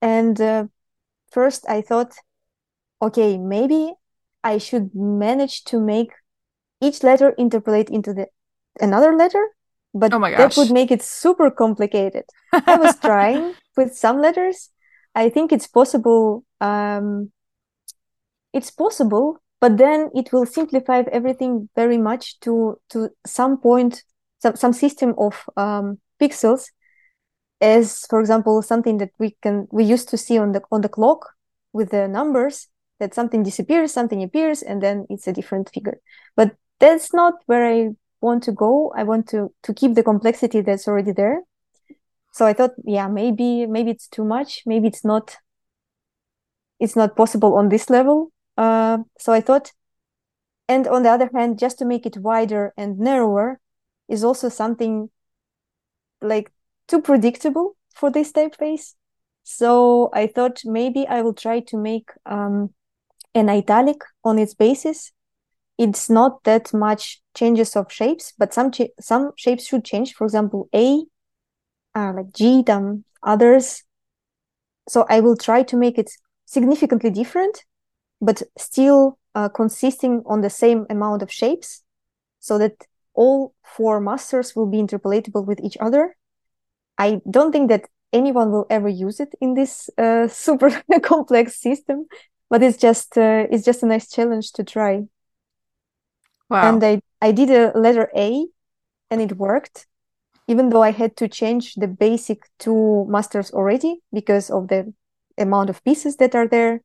And 0.00 0.40
uh, 0.40 0.64
first 1.30 1.64
I 1.68 1.80
thought, 1.80 2.14
okay, 3.00 3.38
maybe 3.38 3.94
I 4.42 4.58
should 4.58 4.94
manage 4.94 5.64
to 5.64 5.80
make 5.80 6.12
each 6.80 7.02
letter 7.02 7.34
interpolate 7.38 7.88
into 7.88 8.12
the 8.12 8.26
another 8.80 9.16
letter, 9.16 9.48
but 9.94 10.12
Oh 10.12 10.18
my 10.18 10.30
that 10.32 10.56
would 10.56 10.70
make 10.70 10.90
it 10.90 11.02
super 11.02 11.50
complicated. 11.50 12.24
I 12.52 12.76
was 12.76 12.98
trying 13.00 13.54
with 13.76 13.96
some 13.96 14.20
letters. 14.20 14.70
I 15.14 15.28
think 15.30 15.52
it's 15.52 15.66
possible. 15.66 16.44
Um, 16.60 17.30
it's 18.52 18.70
possible, 18.70 19.38
but 19.60 19.78
then 19.78 20.10
it 20.14 20.32
will 20.32 20.46
simplify 20.46 21.02
everything 21.10 21.68
very 21.74 21.98
much 21.98 22.38
to 22.40 22.78
to 22.90 23.10
some 23.26 23.58
point, 23.58 24.04
some 24.44 24.56
some 24.56 24.72
system 24.72 25.14
of 25.16 25.34
um, 25.56 25.98
pixels, 26.20 26.70
as 27.60 28.04
for 28.10 28.20
example 28.20 28.62
something 28.62 28.98
that 28.98 29.12
we 29.18 29.36
can 29.42 29.66
we 29.70 29.84
used 29.84 30.08
to 30.10 30.16
see 30.16 30.38
on 30.38 30.52
the 30.52 30.60
on 30.70 30.80
the 30.82 30.88
clock 30.88 31.20
with 31.72 31.90
the 31.90 32.06
numbers 32.08 32.68
that 33.00 33.14
something 33.14 33.42
disappears, 33.42 33.92
something 33.92 34.22
appears, 34.22 34.62
and 34.62 34.82
then 34.82 35.06
it's 35.08 35.26
a 35.26 35.32
different 35.32 35.70
figure. 35.74 35.98
But 36.36 36.56
that's 36.78 37.12
not 37.14 37.34
where 37.46 37.66
I 37.66 37.90
want 38.20 38.42
to 38.44 38.52
go. 38.52 38.92
I 38.96 39.02
want 39.04 39.28
to 39.28 39.52
to 39.62 39.74
keep 39.74 39.94
the 39.94 40.02
complexity 40.02 40.60
that's 40.60 40.86
already 40.88 41.12
there. 41.12 41.40
So 42.32 42.46
I 42.46 42.52
thought, 42.52 42.74
yeah, 42.84 43.08
maybe 43.08 43.66
maybe 43.66 43.90
it's 43.90 44.08
too 44.08 44.24
much. 44.24 44.62
Maybe 44.66 44.88
it's 44.88 45.04
not 45.04 45.36
it's 46.78 46.96
not 46.96 47.16
possible 47.16 47.54
on 47.54 47.68
this 47.68 47.88
level. 47.88 48.30
Uh, 48.56 48.98
so 49.18 49.32
I 49.32 49.40
thought, 49.40 49.72
and 50.68 50.86
on 50.86 51.02
the 51.02 51.10
other 51.10 51.30
hand, 51.34 51.58
just 51.58 51.78
to 51.78 51.84
make 51.84 52.06
it 52.06 52.18
wider 52.18 52.72
and 52.76 52.98
narrower 52.98 53.60
is 54.08 54.24
also 54.24 54.48
something 54.48 55.10
like 56.20 56.52
too 56.88 57.00
predictable 57.00 57.76
for 57.94 58.10
this 58.10 58.32
typeface. 58.32 58.94
So 59.42 60.10
I 60.12 60.26
thought 60.26 60.60
maybe 60.64 61.06
I 61.06 61.22
will 61.22 61.34
try 61.34 61.60
to 61.60 61.76
make 61.76 62.10
um, 62.24 62.72
an 63.34 63.48
italic 63.48 63.98
on 64.24 64.38
its 64.38 64.54
basis. 64.54 65.12
It's 65.76 66.08
not 66.08 66.44
that 66.44 66.72
much 66.72 67.20
changes 67.34 67.76
of 67.76 67.92
shapes, 67.92 68.32
but 68.38 68.54
some 68.54 68.70
some 69.00 69.32
shapes 69.36 69.66
should 69.66 69.84
change. 69.84 70.14
For 70.14 70.24
example, 70.24 70.68
A, 70.74 71.02
uh, 71.94 72.12
like 72.14 72.32
G, 72.32 72.62
then 72.64 73.04
others. 73.22 73.82
So 74.88 75.04
I 75.08 75.20
will 75.20 75.36
try 75.36 75.62
to 75.64 75.76
make 75.76 75.98
it 75.98 76.10
significantly 76.44 77.10
different, 77.10 77.64
but 78.20 78.42
still 78.56 79.18
uh, 79.34 79.48
consisting 79.48 80.22
on 80.26 80.42
the 80.42 80.50
same 80.50 80.86
amount 80.88 81.22
of 81.22 81.32
shapes, 81.32 81.82
so 82.38 82.56
that 82.58 82.86
all 83.14 83.54
four 83.64 84.00
masters 84.00 84.54
will 84.54 84.66
be 84.66 84.78
interpolatable 84.78 85.46
with 85.46 85.60
each 85.60 85.76
other. 85.80 86.16
I 86.98 87.20
don't 87.30 87.52
think 87.52 87.68
that 87.70 87.88
anyone 88.12 88.52
will 88.52 88.66
ever 88.70 88.88
use 88.88 89.20
it 89.20 89.34
in 89.40 89.54
this 89.54 89.90
uh, 89.98 90.28
super 90.44 90.70
complex 91.02 91.60
system, 91.60 92.06
but 92.50 92.62
it's 92.62 92.78
just 92.78 93.16
uh, 93.18 93.46
it's 93.50 93.64
just 93.64 93.82
a 93.82 93.86
nice 93.86 94.10
challenge 94.10 94.52
to 94.52 94.64
try. 94.64 95.02
Wow. 96.50 96.68
And 96.68 96.84
I 96.84 97.00
I 97.20 97.32
did 97.32 97.50
a 97.50 97.76
letter 97.78 98.10
A, 98.16 98.46
and 99.10 99.20
it 99.20 99.36
worked, 99.36 99.86
even 100.46 100.70
though 100.70 100.82
I 100.82 100.92
had 100.92 101.16
to 101.16 101.28
change 101.28 101.74
the 101.74 101.88
basic 101.88 102.44
two 102.58 103.06
masters 103.08 103.50
already 103.50 104.00
because 104.12 104.50
of 104.50 104.68
the 104.68 104.92
amount 105.38 105.70
of 105.70 105.82
pieces 105.84 106.16
that 106.16 106.34
are 106.34 106.46
there, 106.46 106.82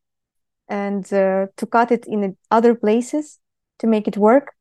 and 0.68 1.06
uh, 1.14 1.48
to 1.58 1.66
cut 1.66 1.92
it 1.92 2.06
in 2.08 2.38
other 2.50 2.74
places 2.74 3.40
to 3.80 3.88
make 3.88 4.08
it 4.08 4.18
work. 4.18 4.54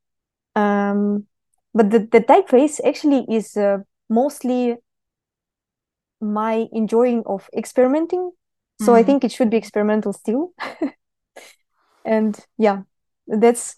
Um, 0.55 1.27
but 1.73 1.91
the, 1.91 1.99
the 1.99 2.21
typeface 2.21 2.79
actually 2.85 3.25
is 3.29 3.55
uh, 3.57 3.79
mostly 4.09 4.77
my 6.21 6.67
enjoying 6.71 7.23
of 7.25 7.49
experimenting. 7.55 8.31
So 8.79 8.93
I 8.95 9.01
Mhm. 9.01 9.05
think 9.05 9.23
it 9.23 9.31
should 9.31 9.49
be 9.49 9.57
experimental 9.57 10.13
still. 10.13 10.53
and 12.05 12.37
yeah, 12.57 12.83
that's 13.27 13.75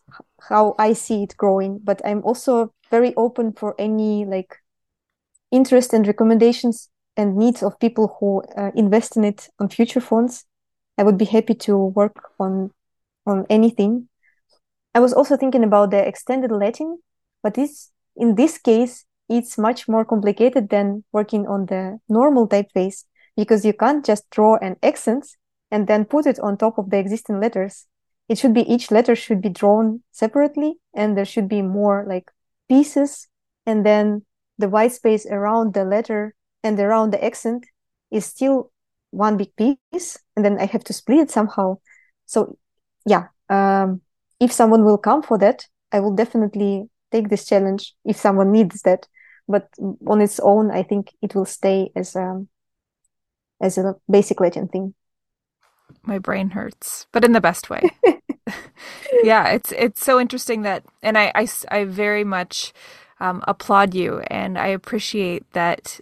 how 0.50 0.76
I 0.80 0.94
see 0.94 1.24
it 1.24 1.36
growing. 1.38 1.80
But 1.84 2.02
I'm 2.06 2.24
also 2.24 2.74
very 2.90 3.14
open 3.16 3.54
for 3.54 3.76
any 3.80 4.26
like 4.26 4.58
interest 5.52 5.94
and 5.94 6.08
recommendations 6.08 6.90
and 7.18 7.36
needs 7.38 7.64
of 7.64 7.80
people 7.80 8.18
who 8.20 8.42
uh, 8.58 8.72
invest 8.76 9.18
in 9.18 9.24
it 9.24 9.50
on 9.60 9.70
Future 9.70 10.02
Fonts. 10.02 10.46
I 10.98 11.04
would 11.04 11.18
be 11.18 11.26
happy 11.26 11.54
to 11.56 11.78
work 11.78 12.32
on 12.40 12.72
on 13.26 13.46
anything. 13.50 14.10
I 14.96 15.00
was 15.00 15.14
also 15.14 15.38
thinking 15.38 15.64
about 15.64 15.92
the 15.92 16.06
extended 16.08 16.52
Latin, 16.52 17.00
but 17.44 17.54
this 17.54 17.92
in 18.16 18.36
this 18.36 18.58
case 18.58 19.06
it's 19.32 19.58
much 19.58 19.88
more 19.88 20.04
complicated 20.04 20.70
than 20.70 21.04
working 21.14 21.48
on 21.48 21.66
the 21.68 21.98
normal 22.10 22.48
typeface 22.48 23.06
because 23.38 23.64
you 23.64 23.74
can't 23.74 24.06
just 24.06 24.30
draw 24.30 24.58
an 24.58 24.76
accent 24.84 25.26
and 25.72 25.88
then 25.88 26.04
put 26.04 26.26
it 26.26 26.38
on 26.40 26.58
top 26.58 26.78
of 26.78 26.90
the 26.90 26.98
existing 26.98 27.40
letters. 27.40 27.86
It 28.28 28.38
should 28.38 28.54
be 28.54 28.70
each 28.70 28.92
letter 28.92 29.16
should 29.16 29.42
be 29.42 29.50
drawn 29.50 30.04
separately 30.12 30.76
and 30.94 31.18
there 31.18 31.26
should 31.26 31.48
be 31.48 31.62
more 31.62 32.06
like 32.08 32.30
pieces 32.68 33.30
and 33.66 33.86
then 33.86 34.26
the 34.58 34.68
white 34.68 34.92
space 34.92 35.26
around 35.26 35.74
the 35.74 35.86
letter 35.86 36.36
and 36.62 36.78
around 36.78 37.12
the 37.12 37.24
accent 37.24 37.66
is 38.12 38.26
still 38.26 38.72
one 39.12 39.38
big 39.38 39.56
piece 39.56 40.20
and 40.36 40.44
then 40.44 40.60
I 40.60 40.66
have 40.66 40.84
to 40.86 40.94
split 40.94 41.20
it 41.20 41.32
somehow. 41.32 41.78
So 42.26 42.58
yeah, 43.06 43.28
um, 43.50 44.02
if 44.42 44.52
someone 44.52 44.84
will 44.84 44.98
come 44.98 45.22
for 45.24 45.38
that, 45.38 45.66
I 45.92 46.00
will 46.02 46.16
definitely 46.16 46.90
take 47.12 47.30
this 47.30 47.46
challenge 47.46 47.94
if 48.06 48.18
someone 48.18 48.52
needs 48.52 48.82
that. 48.84 49.08
But 49.48 49.70
on 50.08 50.22
its 50.22 50.40
own, 50.40 50.72
I 50.72 50.84
think 50.84 51.12
it 51.22 51.36
will 51.36 51.46
stay 51.46 51.92
as 51.96 52.16
a 52.16 52.46
as 53.62 53.78
a 53.78 53.96
basic 54.10 54.40
Latin 54.40 54.68
thing. 54.68 54.94
My 56.04 56.20
brain 56.20 56.52
hurts, 56.52 57.06
but 57.12 57.24
in 57.24 57.34
the 57.34 57.42
best 57.42 57.70
way. 57.70 57.82
yeah, 59.24 59.50
it's 59.50 59.72
it's 59.74 60.04
so 60.04 60.20
interesting 60.20 60.62
that, 60.64 60.84
and 61.04 61.18
i 61.18 61.32
i, 61.36 61.48
I 61.70 61.84
very 61.86 62.24
much 62.24 62.74
um, 63.20 63.44
applaud 63.48 63.94
you, 63.94 64.20
and 64.28 64.58
I 64.58 64.68
appreciate 64.68 65.52
that, 65.54 66.00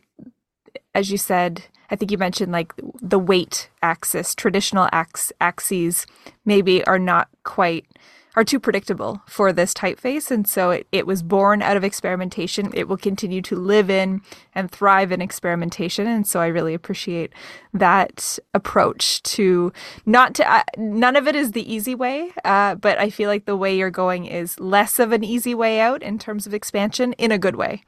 as 0.94 1.12
you 1.12 1.18
said, 1.18 1.64
I 1.92 1.96
think 1.96 2.12
you 2.12 2.18
mentioned 2.18 2.52
like 2.52 2.74
the 3.02 3.20
weight 3.20 3.70
axis, 3.82 4.36
traditional 4.36 4.88
ax 4.92 5.34
axes 5.42 6.06
maybe 6.46 6.86
are 6.86 7.00
not 7.00 7.28
quite 7.44 7.86
are 8.36 8.44
too 8.44 8.60
predictable 8.60 9.22
for 9.28 9.52
this 9.52 9.74
typeface, 9.74 10.32
and 10.32 10.48
so 10.48 10.72
it, 10.72 10.88
it 10.92 11.08
was 11.08 11.24
born 11.24 11.62
out 11.62 11.78
of 11.78 11.84
experimentation. 11.84 12.72
It 12.74 12.88
will 12.88 12.98
continue 12.98 13.42
to 13.44 13.56
live 13.56 13.90
in 13.90 14.22
and 14.54 14.70
thrive 14.70 15.12
in 15.12 15.22
experimentation, 15.22 16.08
and 16.08 16.26
so 16.28 16.40
I 16.40 16.48
really 16.48 16.74
appreciate 16.74 17.34
that 17.74 18.38
approach 18.54 19.24
to 19.24 19.74
not 20.06 20.36
to 20.36 20.52
uh, 20.52 20.64
none 20.78 21.16
of 21.16 21.28
it 21.28 21.36
is 21.36 21.52
the 21.52 21.74
easy 21.74 21.96
way, 21.96 22.32
uh, 22.46 22.76
but 22.76 22.98
I 23.00 23.10
feel 23.10 23.30
like 23.30 23.46
the 23.46 23.58
way 23.58 23.76
you're 23.76 23.90
going 23.90 24.26
is 24.26 24.60
less 24.60 25.00
of 25.00 25.12
an 25.12 25.24
easy 25.24 25.56
way 25.56 25.80
out 25.80 26.04
in 26.04 26.20
terms 26.20 26.46
of 26.46 26.54
expansion 26.54 27.14
in 27.14 27.32
a 27.32 27.40
good 27.40 27.56
way. 27.56 27.84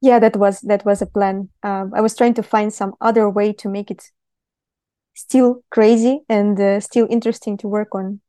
Yeah, 0.00 0.18
that 0.20 0.36
was 0.36 0.60
that 0.60 0.84
was 0.84 1.02
a 1.02 1.06
plan. 1.06 1.50
Um, 1.62 1.92
I 1.94 2.00
was 2.00 2.14
trying 2.16 2.34
to 2.34 2.42
find 2.42 2.72
some 2.72 2.94
other 3.00 3.28
way 3.28 3.52
to 3.54 3.68
make 3.68 3.90
it 3.90 4.02
still 5.14 5.62
crazy 5.70 6.20
and 6.28 6.58
uh, 6.60 6.80
still 6.80 7.06
interesting 7.10 7.56
to 7.58 7.68
work 7.68 7.94
on. 7.94 8.20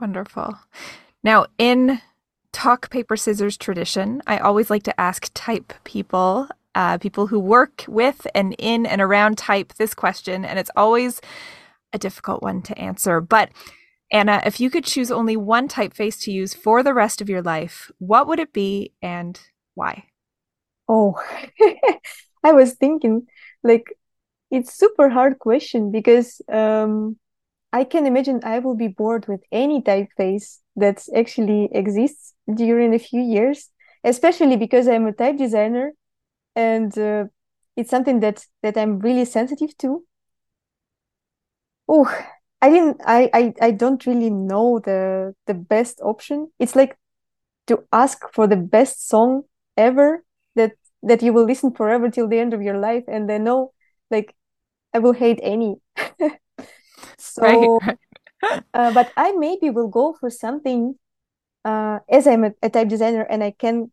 Wonderful. 0.00 0.58
Now, 1.22 1.46
in 1.58 2.00
talk 2.52 2.90
paper 2.90 3.16
scissors 3.16 3.56
tradition, 3.56 4.22
I 4.26 4.38
always 4.38 4.70
like 4.70 4.82
to 4.84 5.00
ask 5.00 5.30
type 5.34 5.72
people, 5.84 6.48
uh, 6.74 6.98
people 6.98 7.26
who 7.26 7.38
work 7.38 7.84
with 7.88 8.26
and 8.34 8.54
in 8.58 8.86
and 8.86 9.00
around 9.00 9.38
type, 9.38 9.74
this 9.74 9.94
question, 9.94 10.44
and 10.44 10.58
it's 10.58 10.70
always 10.76 11.20
a 11.92 11.98
difficult 11.98 12.42
one 12.42 12.62
to 12.62 12.78
answer. 12.78 13.20
But 13.20 13.50
Anna, 14.12 14.42
if 14.44 14.60
you 14.60 14.70
could 14.70 14.84
choose 14.84 15.10
only 15.10 15.36
one 15.36 15.68
typeface 15.68 16.20
to 16.22 16.32
use 16.32 16.54
for 16.54 16.82
the 16.82 16.94
rest 16.94 17.20
of 17.20 17.28
your 17.28 17.42
life, 17.42 17.90
what 17.98 18.26
would 18.28 18.38
it 18.38 18.52
be 18.52 18.92
and 19.02 19.40
why? 19.74 20.04
Oh, 20.88 21.20
I 22.44 22.52
was 22.52 22.74
thinking 22.74 23.26
like 23.64 23.86
it's 24.50 24.78
super 24.78 25.08
hard 25.08 25.38
question 25.38 25.90
because 25.90 26.40
um, 26.48 27.18
I 27.72 27.84
can 27.84 28.06
imagine 28.06 28.40
I 28.44 28.58
will 28.60 28.74
be 28.76 28.88
bored 28.88 29.26
with 29.28 29.42
any 29.52 29.82
typeface 29.82 30.60
that 30.76 31.04
actually 31.14 31.68
exists 31.72 32.34
during 32.52 32.94
a 32.94 32.98
few 32.98 33.20
years, 33.22 33.70
especially 34.04 34.56
because 34.56 34.88
I'm 34.88 35.06
a 35.06 35.12
type 35.12 35.36
designer 35.36 35.92
and 36.56 36.96
uh, 36.98 37.26
it's 37.76 37.90
something 37.90 38.20
that 38.20 38.46
that 38.62 38.76
I'm 38.78 39.00
really 39.00 39.26
sensitive 39.26 39.76
to. 39.78 40.04
Oh, 41.88 42.06
I 42.62 42.70
didn't 42.70 43.00
I, 43.04 43.30
I 43.32 43.54
I 43.60 43.70
don't 43.70 44.04
really 44.06 44.30
know 44.30 44.78
the 44.80 45.34
the 45.46 45.54
best 45.54 46.00
option. 46.02 46.50
It's 46.58 46.74
like 46.76 46.96
to 47.68 47.84
ask 47.92 48.22
for 48.34 48.46
the 48.48 48.56
best 48.56 49.08
song 49.08 49.44
ever 49.76 50.24
that 50.56 50.72
that 51.02 51.22
you 51.22 51.32
will 51.34 51.44
listen 51.46 51.72
forever 51.74 52.10
till 52.10 52.28
the 52.28 52.38
end 52.40 52.54
of 52.54 52.62
your 52.62 52.78
life 52.78 53.04
and 53.08 53.28
then 53.30 53.44
no 53.44 53.72
like 54.10 54.36
I 54.94 55.00
will 55.00 55.14
hate 55.14 55.40
any. 55.42 55.76
Right, 57.40 57.58
So 57.58 57.80
right. 57.80 57.98
uh, 58.74 58.90
but 58.92 59.12
I 59.16 59.32
maybe 59.32 59.70
will 59.70 59.88
go 59.88 60.14
for 60.14 60.30
something 60.30 60.96
uh, 61.64 62.00
as 62.10 62.26
I'm 62.26 62.44
a, 62.44 62.52
a 62.62 62.70
type 62.70 62.88
designer 62.88 63.22
and 63.22 63.44
I 63.44 63.52
can 63.52 63.92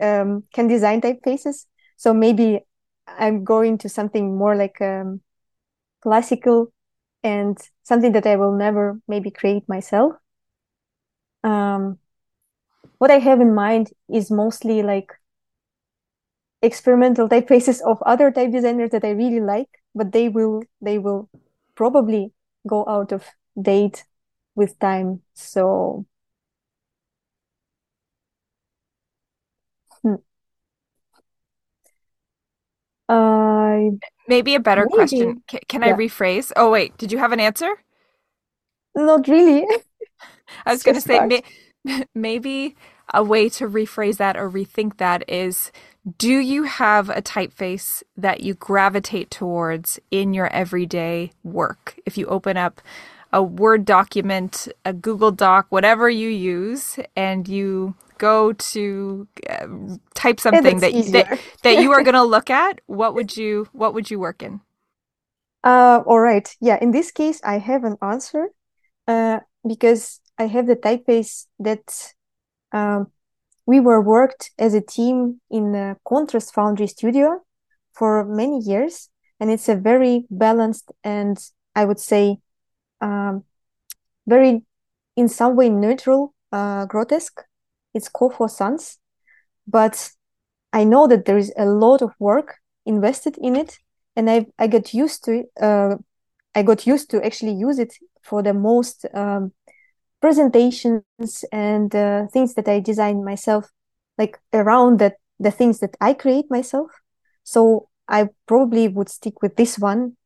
um, 0.00 0.44
can 0.52 0.68
design 0.68 1.00
typefaces. 1.00 1.66
So 1.96 2.12
maybe 2.14 2.60
I'm 3.06 3.44
going 3.44 3.78
to 3.78 3.88
something 3.88 4.36
more 4.36 4.56
like 4.56 4.80
um, 4.80 5.20
classical 6.02 6.72
and 7.22 7.58
something 7.82 8.12
that 8.12 8.26
I 8.26 8.36
will 8.36 8.56
never 8.56 9.00
maybe 9.08 9.30
create 9.30 9.68
myself. 9.68 10.14
Um, 11.44 11.98
what 12.98 13.10
I 13.12 13.18
have 13.20 13.40
in 13.40 13.54
mind 13.54 13.92
is 14.08 14.30
mostly 14.32 14.82
like 14.82 15.12
experimental 16.62 17.28
typefaces 17.28 17.80
of 17.82 18.02
other 18.06 18.30
type 18.30 18.50
designers 18.50 18.90
that 18.90 19.04
I 19.04 19.10
really 19.10 19.40
like, 19.40 19.68
but 19.94 20.12
they 20.12 20.28
will 20.28 20.62
they 20.80 20.98
will 20.98 21.28
probably 21.74 22.32
go 22.66 22.84
out 22.88 23.12
of 23.12 23.24
date 23.60 24.04
with 24.54 24.78
time. 24.78 25.22
So 25.34 26.06
hmm. 30.02 30.14
Uh, 33.08 33.90
maybe 34.28 34.54
a 34.54 34.60
better 34.60 34.86
maybe. 34.86 34.94
question. 34.94 35.42
Can, 35.46 35.60
can 35.68 35.82
yeah. 35.82 35.88
I 35.88 35.92
rephrase? 35.92 36.52
Oh 36.56 36.70
wait, 36.70 36.96
did 36.96 37.12
you 37.12 37.18
have 37.18 37.32
an 37.32 37.40
answer? 37.40 37.70
Not 38.94 39.28
really. 39.28 39.66
I 40.66 40.72
was 40.72 40.82
going 40.82 40.94
to 40.94 41.00
say 41.00 41.20
may, 41.26 41.42
maybe 42.14 42.76
a 43.12 43.22
way 43.22 43.48
to 43.50 43.68
rephrase 43.68 44.16
that 44.18 44.36
or 44.36 44.50
rethink 44.50 44.98
that 44.98 45.28
is 45.28 45.72
do 46.18 46.38
you 46.38 46.64
have 46.64 47.08
a 47.08 47.22
typeface 47.22 48.02
that 48.16 48.40
you 48.40 48.54
gravitate 48.54 49.30
towards 49.30 49.98
in 50.10 50.34
your 50.34 50.48
everyday 50.48 51.32
work? 51.42 51.98
If 52.04 52.18
you 52.18 52.26
open 52.26 52.56
up 52.56 52.82
a 53.32 53.42
Word 53.42 53.84
document, 53.84 54.68
a 54.84 54.92
Google 54.92 55.32
Doc, 55.32 55.66
whatever 55.70 56.08
you 56.10 56.28
use, 56.28 56.98
and 57.16 57.48
you 57.48 57.94
go 58.18 58.52
to 58.52 59.26
uh, 59.48 59.66
type 60.14 60.40
something 60.40 60.78
that, 60.80 60.92
that 61.12 61.40
that 61.62 61.82
you 61.82 61.92
are 61.92 62.02
going 62.08 62.14
to 62.14 62.22
look 62.22 62.50
at, 62.50 62.80
what 62.86 63.14
would 63.14 63.36
you 63.36 63.68
what 63.72 63.94
would 63.94 64.10
you 64.10 64.18
work 64.18 64.42
in? 64.42 64.60
Uh, 65.64 66.02
all 66.06 66.20
right. 66.20 66.54
Yeah. 66.60 66.78
In 66.80 66.90
this 66.90 67.10
case, 67.10 67.40
I 67.42 67.58
have 67.58 67.84
an 67.84 67.96
answer 68.02 68.48
uh, 69.08 69.40
because 69.66 70.20
I 70.38 70.46
have 70.46 70.66
the 70.66 70.76
typeface 70.76 71.46
that 71.58 72.12
um, 72.72 73.10
we 73.66 73.80
were 73.80 74.00
worked 74.00 74.50
as 74.58 74.74
a 74.74 74.80
team 74.80 75.40
in 75.50 75.72
the 75.72 75.96
Contrast 76.06 76.54
Foundry 76.54 76.86
studio 76.86 77.42
for 77.92 78.24
many 78.24 78.58
years, 78.58 79.08
and 79.40 79.50
it's 79.50 79.68
a 79.68 79.76
very 79.76 80.26
balanced 80.30 80.92
and 81.02 81.38
I 81.74 81.84
would 81.84 81.98
say 81.98 82.38
um, 83.00 83.44
very, 84.26 84.62
in 85.16 85.28
some 85.28 85.56
way, 85.56 85.68
neutral 85.68 86.34
uh, 86.52 86.86
grotesque. 86.86 87.42
It's 87.94 88.08
called 88.08 88.34
CoFo 88.34 88.50
Sans, 88.50 88.98
but 89.66 90.10
I 90.72 90.84
know 90.84 91.06
that 91.06 91.24
there 91.24 91.38
is 91.38 91.52
a 91.56 91.66
lot 91.66 92.02
of 92.02 92.12
work 92.18 92.56
invested 92.86 93.38
in 93.38 93.56
it, 93.56 93.78
and 94.16 94.28
I 94.30 94.46
I 94.58 94.66
got 94.66 94.92
used 94.94 95.24
to 95.24 95.32
it. 95.32 95.46
Uh, 95.60 95.96
I 96.54 96.62
got 96.62 96.86
used 96.86 97.10
to 97.10 97.24
actually 97.24 97.54
use 97.54 97.78
it 97.78 97.94
for 98.22 98.42
the 98.42 98.54
most 98.54 99.06
um, 99.14 99.52
presentations 100.24 101.44
and 101.52 101.94
uh, 101.94 102.26
things 102.28 102.54
that 102.54 102.66
I 102.66 102.80
design 102.80 103.26
myself, 103.26 103.70
like 104.16 104.38
around 104.54 104.98
that 105.00 105.16
the 105.38 105.50
things 105.50 105.80
that 105.80 105.94
I 106.00 106.14
create 106.14 106.46
myself. 106.48 106.90
So 107.42 107.90
I 108.08 108.30
probably 108.46 108.88
would 108.88 109.10
stick 109.10 109.42
with 109.42 109.56
this 109.56 109.78
one, 109.78 110.16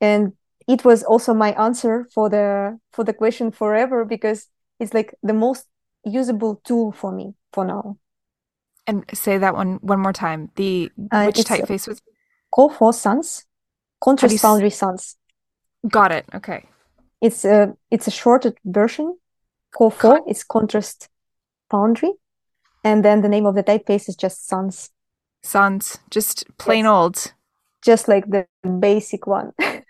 and 0.00 0.32
it 0.66 0.86
was 0.86 1.02
also 1.02 1.34
my 1.34 1.52
answer 1.52 2.06
for 2.14 2.30
the 2.30 2.78
for 2.94 3.04
the 3.04 3.12
question 3.12 3.50
forever 3.50 4.06
because 4.06 4.48
it's 4.80 4.94
like 4.94 5.14
the 5.22 5.34
most 5.34 5.66
usable 6.02 6.62
tool 6.64 6.92
for 6.92 7.12
me 7.12 7.34
for 7.52 7.66
now. 7.66 7.98
And 8.86 9.04
say 9.12 9.36
that 9.36 9.54
one 9.54 9.80
one 9.82 10.00
more 10.00 10.14
time. 10.14 10.48
The 10.54 10.90
uh, 11.12 11.24
which 11.26 11.44
typeface 11.44 11.86
was 11.86 12.00
CoFo 12.54 12.94
Sans, 12.94 13.44
Contrast 14.00 14.40
Foundry 14.40 14.70
Sans. 14.70 15.16
Got 15.86 16.12
it. 16.12 16.24
Okay. 16.32 16.64
It's 17.20 17.44
a 17.44 17.76
it's 17.90 18.06
a 18.06 18.10
shortened 18.10 18.56
version 18.64 19.18
CoFo 19.74 20.28
is 20.28 20.44
contrast 20.44 21.08
foundry. 21.70 22.12
And 22.84 23.04
then 23.04 23.22
the 23.22 23.28
name 23.28 23.46
of 23.46 23.54
the 23.54 23.64
typeface 23.64 24.08
is 24.08 24.16
just 24.16 24.46
Sans. 24.46 24.90
Sans, 25.42 25.98
just 26.10 26.44
plain 26.58 26.84
yes. 26.84 26.90
old. 26.90 27.32
Just 27.82 28.08
like 28.08 28.28
the 28.28 28.46
basic 28.80 29.26
one. 29.26 29.52
I 29.60 29.82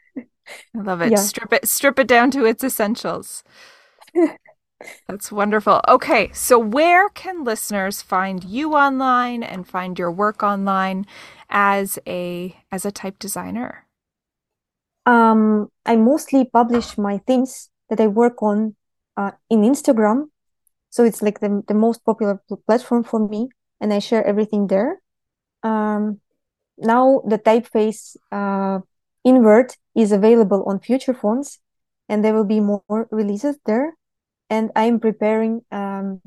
love 0.74 1.00
it. 1.02 1.10
Yeah. 1.10 1.18
Strip 1.18 1.52
it 1.52 1.68
strip 1.68 1.98
it 1.98 2.06
down 2.06 2.30
to 2.32 2.44
its 2.44 2.62
essentials. 2.62 3.42
That's 5.08 5.32
wonderful. 5.32 5.80
Okay, 5.88 6.30
so 6.32 6.58
where 6.58 7.08
can 7.08 7.44
listeners 7.44 8.02
find 8.02 8.44
you 8.44 8.74
online 8.74 9.42
and 9.42 9.66
find 9.66 9.98
your 9.98 10.12
work 10.12 10.42
online 10.42 11.06
as 11.48 11.98
a 12.06 12.56
as 12.70 12.84
a 12.84 12.92
type 12.92 13.18
designer? 13.18 13.86
Um, 15.06 15.70
I 15.86 15.96
mostly 15.96 16.44
publish 16.44 16.98
my 16.98 17.18
things 17.18 17.70
that 17.88 18.00
I 18.00 18.08
work 18.08 18.42
on 18.42 18.74
uh, 19.16 19.32
in 19.50 19.62
Instagram. 19.62 20.28
So 20.90 21.04
it's 21.04 21.22
like 21.22 21.40
the, 21.40 21.62
the 21.68 21.74
most 21.74 22.04
popular 22.04 22.40
platform 22.66 23.04
for 23.04 23.28
me, 23.28 23.48
and 23.80 23.92
I 23.92 23.98
share 23.98 24.24
everything 24.24 24.68
there. 24.68 25.02
Um, 25.62 26.20
now 26.78 27.22
the 27.26 27.38
typeface 27.38 28.16
uh, 28.32 28.80
invert 29.24 29.76
is 29.94 30.12
available 30.12 30.64
on 30.66 30.80
Future 30.80 31.14
Fonts, 31.14 31.58
and 32.08 32.24
there 32.24 32.34
will 32.34 32.44
be 32.44 32.60
more 32.60 33.08
releases 33.10 33.58
there. 33.66 33.96
And 34.48 34.70
I'm 34.76 35.00
preparing 35.00 35.62
um, 35.72 36.20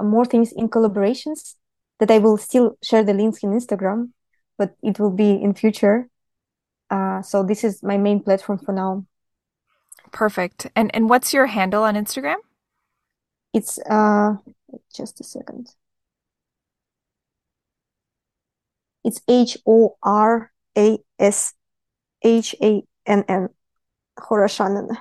more 0.00 0.26
things 0.26 0.52
in 0.52 0.68
collaborations 0.68 1.54
that 1.98 2.10
I 2.10 2.18
will 2.18 2.36
still 2.36 2.76
share 2.82 3.02
the 3.02 3.14
links 3.14 3.42
in 3.42 3.50
Instagram, 3.50 4.10
but 4.58 4.74
it 4.82 4.98
will 4.98 5.10
be 5.10 5.30
in 5.30 5.54
future. 5.54 6.08
Uh, 6.90 7.22
so 7.22 7.42
this 7.42 7.64
is 7.64 7.82
my 7.82 7.96
main 7.96 8.22
platform 8.22 8.58
for 8.58 8.72
now. 8.72 9.06
Perfect. 10.14 10.68
And 10.76 10.94
and 10.94 11.10
what's 11.10 11.34
your 11.34 11.46
handle 11.46 11.82
on 11.82 11.96
Instagram? 11.96 12.36
It's 13.52 13.78
uh 13.80 14.36
just 14.94 15.20
a 15.20 15.24
second. 15.24 15.74
It's 19.02 19.20
H 19.28 19.58
O 19.66 19.96
R 20.04 20.52
A 20.78 20.98
S 21.18 21.54
H 22.22 22.54
A 22.62 22.84
N 23.04 23.24
N. 23.28 23.48
Horashannan. 24.16 24.96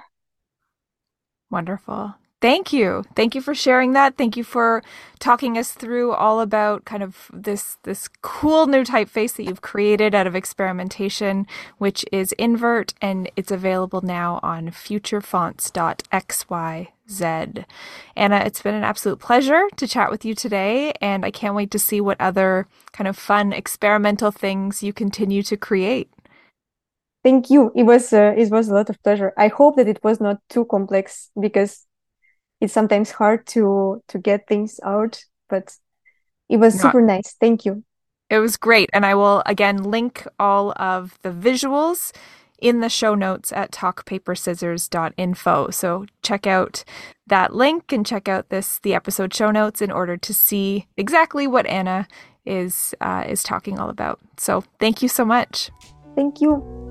Wonderful. 1.52 2.16
Thank 2.44 2.74
you. 2.74 3.06
Thank 3.16 3.36
you 3.36 3.42
for 3.42 3.56
sharing 3.56 3.94
that. 3.94 4.18
Thank 4.18 4.36
you 4.36 4.44
for 4.44 4.84
talking 5.20 5.58
us 5.58 5.72
through 5.72 6.12
all 6.12 6.42
about 6.42 6.84
kind 6.84 7.02
of 7.02 7.32
this 7.32 7.78
this 7.84 8.10
cool 8.22 8.68
new 8.68 8.84
typeface 8.84 9.38
that 9.38 9.46
you've 9.46 9.62
created 9.62 10.14
out 10.14 10.28
of 10.28 10.36
experimentation, 10.36 11.48
which 11.78 12.04
is 12.12 12.34
Invert 12.34 12.94
and 13.02 13.32
it's 13.38 13.50
available 13.50 14.02
now 14.02 14.42
on 14.44 14.72
futurefonts.xyz. 14.72 17.66
Anna, 18.18 18.44
it's 18.46 18.62
been 18.62 18.76
an 18.76 18.84
absolute 18.84 19.20
pleasure 19.20 19.64
to 19.78 19.88
chat 19.88 20.12
with 20.12 20.26
you 20.26 20.36
today 20.36 20.92
and 21.00 21.24
I 21.24 21.32
can't 21.32 21.56
wait 21.56 21.72
to 21.72 21.80
see 21.80 22.02
what 22.02 22.20
other 22.20 22.68
kind 22.92 23.08
of 23.08 23.18
fun 23.18 23.54
experimental 23.54 24.32
things 24.32 24.84
you 24.84 24.92
continue 24.92 25.44
to 25.44 25.56
create. 25.56 26.10
Thank 27.24 27.50
you. 27.50 27.72
It 27.74 27.84
was 27.84 28.12
uh, 28.12 28.34
it 28.36 28.52
was 28.52 28.68
a 28.68 28.74
lot 28.74 28.90
of 28.90 29.02
pleasure. 29.02 29.32
I 29.38 29.48
hope 29.48 29.78
that 29.78 29.88
it 29.88 30.04
was 30.04 30.20
not 30.20 30.42
too 30.50 30.66
complex 30.66 31.32
because 31.40 31.86
it's 32.64 32.74
sometimes 32.74 33.12
hard 33.12 33.46
to 33.46 34.02
to 34.08 34.18
get 34.18 34.48
things 34.48 34.80
out 34.84 35.24
but 35.50 35.76
it 36.50 36.58
was 36.58 36.80
super 36.80 37.02
nice. 37.02 37.36
Thank 37.40 37.66
you. 37.66 37.84
It 38.30 38.40
was 38.40 38.58
great 38.58 38.90
and 38.94 39.06
i 39.06 39.14
will 39.14 39.44
again 39.46 39.84
link 39.84 40.26
all 40.40 40.74
of 40.78 41.20
the 41.22 41.30
visuals 41.30 42.12
in 42.60 42.80
the 42.80 42.90
show 42.90 43.14
notes 43.14 43.52
at 43.52 43.72
talkpaperscissors.info 43.72 45.70
so 45.70 46.06
check 46.24 46.48
out 46.48 46.84
that 47.28 47.54
link 47.54 47.92
and 47.92 48.06
check 48.06 48.28
out 48.28 48.50
this 48.50 48.80
the 48.80 48.96
episode 48.96 49.34
show 49.34 49.52
notes 49.52 49.82
in 49.82 49.92
order 49.92 50.16
to 50.18 50.34
see 50.34 50.88
exactly 50.98 51.46
what 51.46 51.68
anna 51.68 52.08
is 52.46 52.94
uh, 53.02 53.24
is 53.28 53.44
talking 53.44 53.80
all 53.80 53.90
about. 53.90 54.20
So 54.38 54.64
thank 54.80 55.02
you 55.02 55.08
so 55.08 55.26
much. 55.26 55.72
Thank 56.16 56.42
you 56.42 56.83